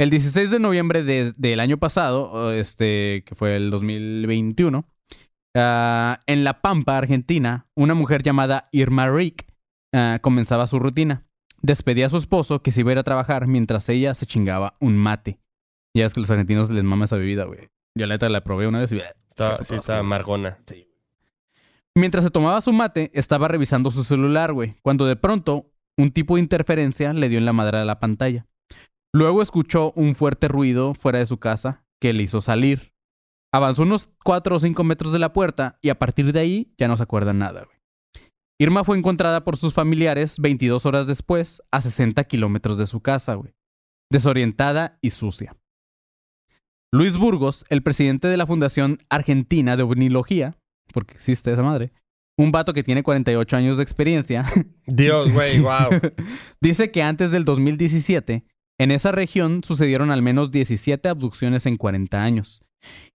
[0.00, 4.86] El 16 de noviembre de- del año pasado, este, que fue el 2021,
[5.54, 9.46] ah, en La Pampa, Argentina, una mujer llamada Irma Rick
[9.92, 11.26] ah, comenzaba su rutina.
[11.60, 14.74] Despedía a su esposo que se iba a ir a trabajar mientras ella se chingaba
[14.80, 15.38] un mate.
[15.94, 17.68] Ya es que los argentinos les mama esa bebida, güey.
[17.94, 19.02] Yo la neta la probé una vez y...
[19.28, 20.58] Está, sí, está amargona.
[21.94, 26.36] Mientras se tomaba su mate, estaba revisando su celular, güey, cuando de pronto un tipo
[26.36, 28.46] de interferencia le dio en la madre a la pantalla.
[29.12, 32.92] Luego escuchó un fuerte ruido fuera de su casa que le hizo salir.
[33.52, 36.86] Avanzó unos 4 o 5 metros de la puerta y a partir de ahí ya
[36.86, 37.80] no se acuerda nada, güey.
[38.60, 43.34] Irma fue encontrada por sus familiares 22 horas después a 60 kilómetros de su casa,
[43.34, 43.54] güey.
[44.12, 45.56] Desorientada y sucia.
[46.92, 50.58] Luis Burgos, el presidente de la Fundación Argentina de Ovnilogía,
[50.92, 51.92] porque existe esa madre,
[52.36, 54.44] un vato que tiene 48 años de experiencia,
[54.86, 56.00] Dios, güey, wow.
[56.60, 58.44] dice que antes del 2017,
[58.80, 62.62] en esa región sucedieron al menos 17 abducciones en 40 años.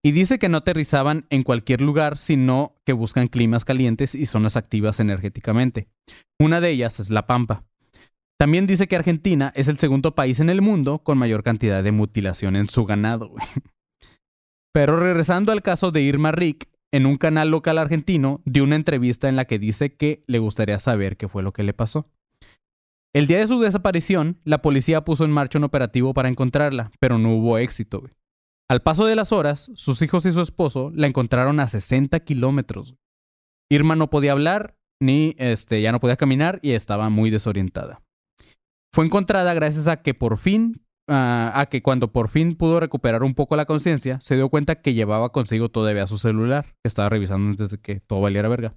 [0.03, 4.57] Y dice que no aterrizaban en cualquier lugar, sino que buscan climas calientes y zonas
[4.57, 5.87] activas energéticamente.
[6.39, 7.63] Una de ellas es La Pampa.
[8.37, 11.91] También dice que Argentina es el segundo país en el mundo con mayor cantidad de
[11.91, 13.33] mutilación en su ganado.
[14.71, 19.29] Pero regresando al caso de Irma Rick, en un canal local argentino dio una entrevista
[19.29, 22.11] en la que dice que le gustaría saber qué fue lo que le pasó.
[23.15, 27.17] El día de su desaparición, la policía puso en marcha un operativo para encontrarla, pero
[27.17, 28.03] no hubo éxito.
[28.69, 32.97] Al paso de las horas, sus hijos y su esposo la encontraron a 60 kilómetros.
[33.71, 38.01] Irma no podía hablar, ni este, ya no podía caminar y estaba muy desorientada.
[38.93, 43.23] Fue encontrada gracias a que por fin, ah, a que cuando por fin pudo recuperar
[43.23, 47.07] un poco la conciencia, se dio cuenta que llevaba consigo todavía su celular, que estaba
[47.07, 48.75] revisando antes de que todo valiera verga.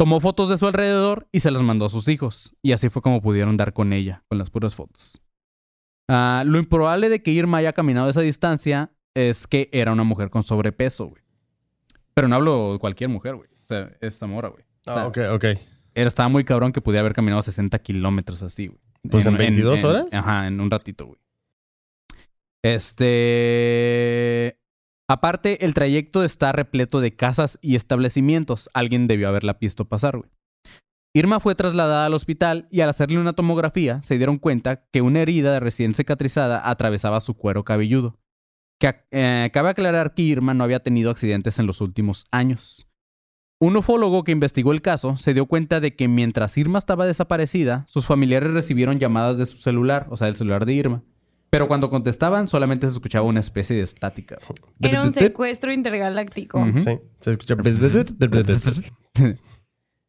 [0.00, 3.02] Tomó fotos de su alrededor y se las mandó a sus hijos, y así fue
[3.02, 5.20] como pudieron dar con ella, con las puras fotos.
[6.08, 10.30] Ah, lo improbable de que Irma haya caminado esa distancia es que era una mujer
[10.30, 11.22] con sobrepeso, güey.
[12.14, 13.50] Pero no hablo de cualquier mujer, güey.
[13.50, 14.62] O sea, es Zamora, güey.
[14.62, 15.44] O sea, Ah, ok, ok.
[15.94, 18.80] Era, estaba muy cabrón que pudiera haber caminado 60 kilómetros así, güey.
[19.10, 20.06] Pues, ¿en 22 horas?
[20.14, 21.20] Ajá, en un ratito, güey.
[22.62, 24.58] Este...
[25.10, 28.70] Aparte, el trayecto está repleto de casas y establecimientos.
[28.74, 30.30] Alguien debió haberla visto pasar, güey.
[31.12, 35.18] Irma fue trasladada al hospital y al hacerle una tomografía se dieron cuenta que una
[35.18, 38.20] herida de recién cicatrizada atravesaba su cuero cabelludo.
[38.78, 42.86] Que, eh, cabe aclarar que Irma no había tenido accidentes en los últimos años.
[43.58, 47.82] Un ufólogo que investigó el caso se dio cuenta de que mientras Irma estaba desaparecida,
[47.88, 51.02] sus familiares recibieron llamadas de su celular, o sea, del celular de Irma.
[51.50, 54.38] Pero cuando contestaban, solamente se escuchaba una especie de estática.
[54.80, 56.64] Era un secuestro intergaláctico.
[56.76, 57.56] Sí, se escucha.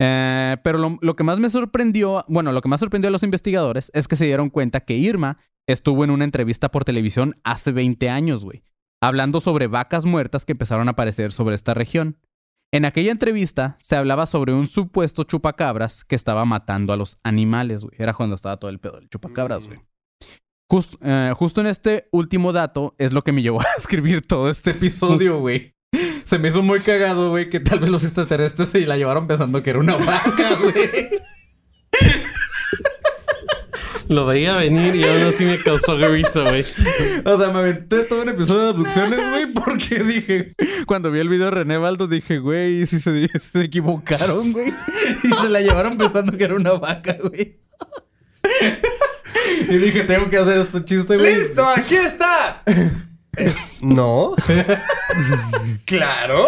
[0.04, 3.22] Eh, pero lo, lo que más me sorprendió, bueno, lo que más sorprendió a los
[3.22, 5.38] investigadores es que se dieron cuenta que Irma
[5.68, 8.64] estuvo en una entrevista por televisión hace 20 años, güey,
[9.00, 12.18] hablando sobre vacas muertas que empezaron a aparecer sobre esta región.
[12.74, 17.84] En aquella entrevista se hablaba sobre un supuesto chupacabras que estaba matando a los animales,
[17.84, 17.96] güey.
[18.00, 19.82] Era cuando estaba todo el pedo del chupacabras, güey.
[20.72, 24.50] Just- eh, justo en este último dato es lo que me llevó a escribir todo
[24.50, 25.74] este episodio, güey.
[26.24, 29.62] Se me hizo muy cagado, güey, que tal vez los extraterrestres se la llevaron pensando
[29.62, 31.10] que era una vaca, güey.
[34.08, 36.66] Lo veía venir y aún así me causó risa, güey.
[37.26, 40.54] O sea, me aventé todo un episodio de abducciones, güey, porque dije,
[40.86, 44.74] cuando vi el video de René Baldo, dije, güey, si se, se equivocaron, güey.
[45.24, 47.58] Y se la llevaron pensando que era una vaca, güey.
[49.70, 51.36] Y dije, tengo que hacer este chiste, güey.
[51.36, 51.66] ¡Listo!
[51.66, 52.62] ¡Aquí está!
[53.82, 54.36] No.
[55.86, 56.48] claro.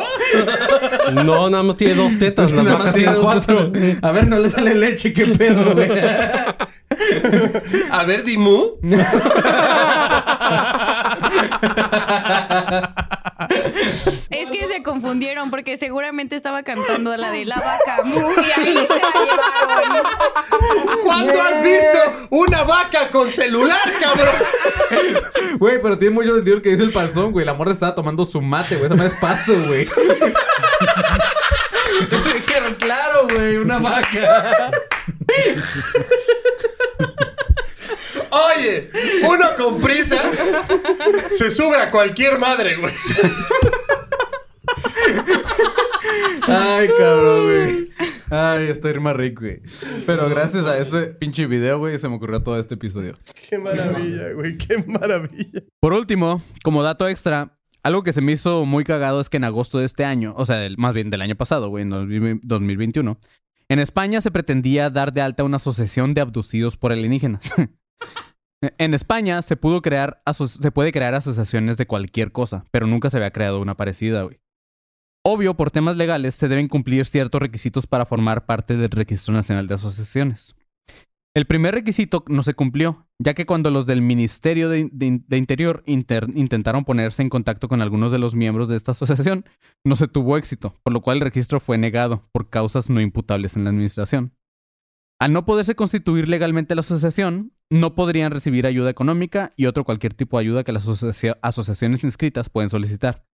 [1.13, 2.51] No, nada más tiene dos tetas.
[2.51, 3.71] Las Nada más vacas tiene dos cuatro.
[4.01, 5.89] A ver, no le sale leche, qué pedo, güey.
[7.89, 8.73] A ver, Dimu.
[15.13, 20.03] Confundieron porque seguramente estaba cantando la de la vaca mu y ahí se la.
[21.03, 24.33] ¿Cuándo has visto una vaca con celular, cabrón?
[25.59, 27.45] Güey, pero tiene mucho sentido el que dice el panzón, güey.
[27.45, 28.87] La morra estaba tomando su mate, güey.
[28.87, 29.85] Esa madre es pasto, güey.
[32.33, 34.71] Dijeron, claro, güey, una vaca.
[38.31, 38.89] Oye,
[39.27, 40.19] uno con prisa
[41.37, 42.93] se sube a cualquier madre, güey.
[46.47, 47.87] Ay, cabrón, güey.
[48.29, 49.61] Ay, estoy más rico, güey.
[50.05, 53.17] Pero gracias a ese pinche video, güey, se me ocurrió todo este episodio.
[53.49, 55.61] Qué maravilla, güey, qué maravilla.
[55.79, 59.43] Por último, como dato extra, algo que se me hizo muy cagado es que en
[59.43, 62.39] agosto de este año, o sea, del- más bien del año pasado, güey, en 2000
[62.43, 63.19] 2021,
[63.69, 67.41] en España se pretendía dar de alta una asociación de abducidos por alienígenas.
[68.77, 73.17] en España se pudo crear se puede crear asociaciones de cualquier cosa, pero nunca se
[73.17, 74.39] había creado una parecida, güey.
[75.25, 79.67] Obvio, por temas legales se deben cumplir ciertos requisitos para formar parte del Registro Nacional
[79.67, 80.55] de Asociaciones.
[81.35, 84.91] El primer requisito no se cumplió, ya que cuando los del Ministerio de,
[85.31, 89.45] Interior inter- intentaron ponerse en contacto con algunos de los miembros de esta asociación,
[89.83, 93.55] no se tuvo éxito, por lo cual el registro fue negado por causas no imputables
[93.55, 94.33] en la administración.
[95.19, 100.13] Al no poderse constituir legalmente la asociación, no podrían recibir ayuda económica y otro cualquier
[100.13, 103.25] tipo de ayuda que las asocia- asociaciones inscritas pueden solicitar.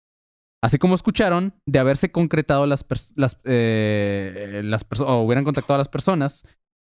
[0.62, 2.84] Así como escucharon, de haberse concretado las,
[3.14, 6.44] las, eh, las o hubieran contactado a las personas,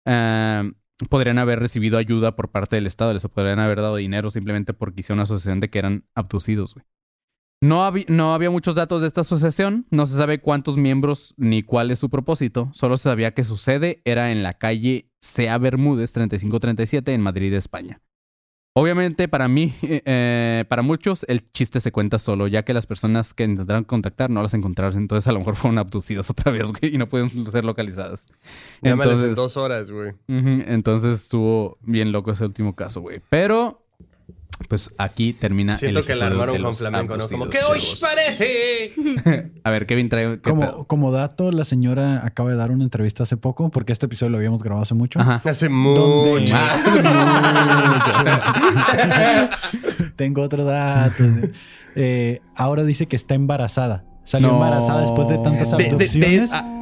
[0.06, 0.72] eh,
[1.10, 5.02] podrían haber recibido ayuda por parte del Estado, les podrían haber dado dinero simplemente porque
[5.02, 6.76] hicieron una asociación de que eran abducidos.
[7.62, 11.90] No, no había muchos datos de esta asociación, no se sabe cuántos miembros ni cuál
[11.90, 16.14] es su propósito, solo se sabía que su sede era en la calle Sea Bermúdez
[16.14, 18.02] 3537 en Madrid, España.
[18.80, 22.86] Obviamente para mí, eh, eh, para muchos, el chiste se cuenta solo, ya que las
[22.86, 26.72] personas que intentaron contactar no las encontraron, entonces a lo mejor fueron abducidas otra vez,
[26.72, 28.32] güey, y no pueden ser localizadas.
[28.84, 30.12] Llámales en Entonces- dos horas, güey.
[30.28, 33.20] Entonces estuvo bien loco ese último caso, güey.
[33.30, 33.82] Pero,
[34.70, 37.28] pues aquí termina Siento el que la episodio armaron con flamenco, ¿no?
[37.30, 38.16] Como, ¿qué abducidos, os chavos.
[38.16, 38.92] parece?
[39.64, 40.40] A ver, Kevin trae...
[40.42, 44.08] ¿qué Como, como dato, la señora acaba de dar una entrevista hace poco, porque este
[44.08, 45.20] episodio lo habíamos grabado hace mucho.
[45.20, 45.42] Ajá.
[45.46, 46.42] Hace ¿Dónde?
[46.42, 46.58] mucho.
[50.16, 51.24] Tengo otro dato.
[51.96, 54.04] Eh, ahora dice que está embarazada.
[54.26, 54.56] Salió No.
[54.56, 56.50] embarazada después de tantas De- de- de- abducciones.
[56.54, 56.74] ah,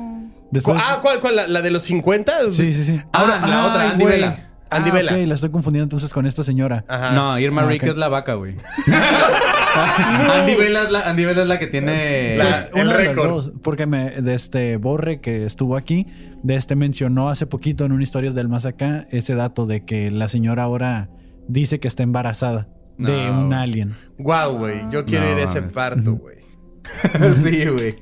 [0.52, 1.20] Después- Ah, ¿cuál?
[1.20, 2.52] cuál la, la de los 50?
[2.52, 3.02] sí, sí, sí.
[3.12, 4.06] Ahora, Ah, la otra, Andy.
[4.06, 4.45] Vela.
[4.70, 5.12] Andy Ah, Vela.
[5.14, 6.84] ok, la estoy confundiendo entonces con esta señora.
[6.88, 7.12] Ajá.
[7.12, 8.56] No, Irma Ah, Rick es la vaca, güey.
[10.34, 12.38] Andy, Vela es la, Andy Vela es la que tiene...
[12.38, 13.54] La- Pues, el récord.
[13.62, 16.08] porque me, de este Borre que estuvo aquí,
[16.44, 20.12] de este mencionó hace poquito en un Historias del Más Acá ese dato de que
[20.12, 21.10] la señora ahora
[21.48, 23.42] dice que está embarazada de No.
[23.48, 23.96] un alien.
[24.18, 24.86] Guau, güey.
[24.90, 26.38] Yo quiero No ir a ese parto, güey.
[27.44, 27.96] sí, güey.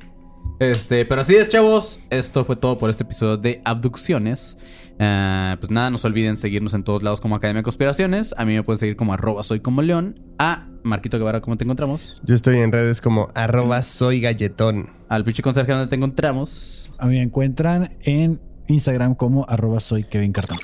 [0.60, 2.00] Este, pero así es, chavos.
[2.10, 4.58] Esto fue todo por este episodio de abducciones.
[5.00, 8.34] Ah, pues nada, no se olviden seguirnos en todos lados como Academia de Conspiraciones.
[8.38, 10.20] A mí me pueden seguir como arroba soy como león.
[10.40, 12.22] A Marquito Guevara, ¿cómo te encontramos?
[12.26, 14.90] Yo estoy en redes como arroba soy galletón.
[15.10, 16.92] Al pinche conserje, ¿dónde te encontramos?
[17.00, 20.58] A mí me encuentran en Instagram como arroba soy Kevin Cartón.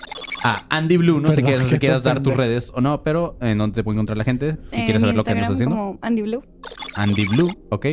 [0.44, 3.58] A Andy Blue, no sé qué- si quieras dar tus redes o no, pero en
[3.58, 4.58] dónde te puede encontrar la gente.
[4.72, 5.76] Si quieres saber lo que está haciendo.
[5.76, 6.44] como Andy Blue.
[6.96, 7.86] Andy Blue, ok.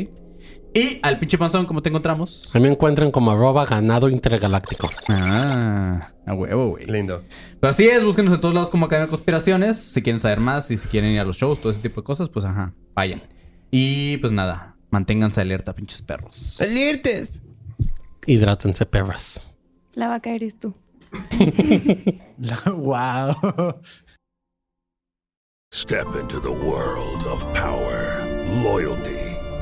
[0.77, 2.51] Y al pinche panzón, ¿cómo te encontramos?
[2.53, 4.91] A mí me encuentran como arroba ganado intergaláctico.
[5.09, 6.85] Ah, a huevo, güey.
[6.85, 7.25] Lindo.
[7.59, 9.79] Pero así es, búsquenos en todos lados como Academia de Conspiraciones.
[9.79, 12.05] Si quieren saber más y si quieren ir a los shows, todo ese tipo de
[12.05, 13.23] cosas, pues ajá, vayan.
[13.71, 16.61] Y pues nada, manténganse alerta, pinches perros.
[16.61, 17.43] ¡Alertes!
[18.27, 19.49] Hidrátense, perras.
[19.95, 20.75] La vaca eres tú.
[22.77, 23.35] wow.
[25.73, 28.27] Step into the world of power,
[28.63, 29.26] loyalty,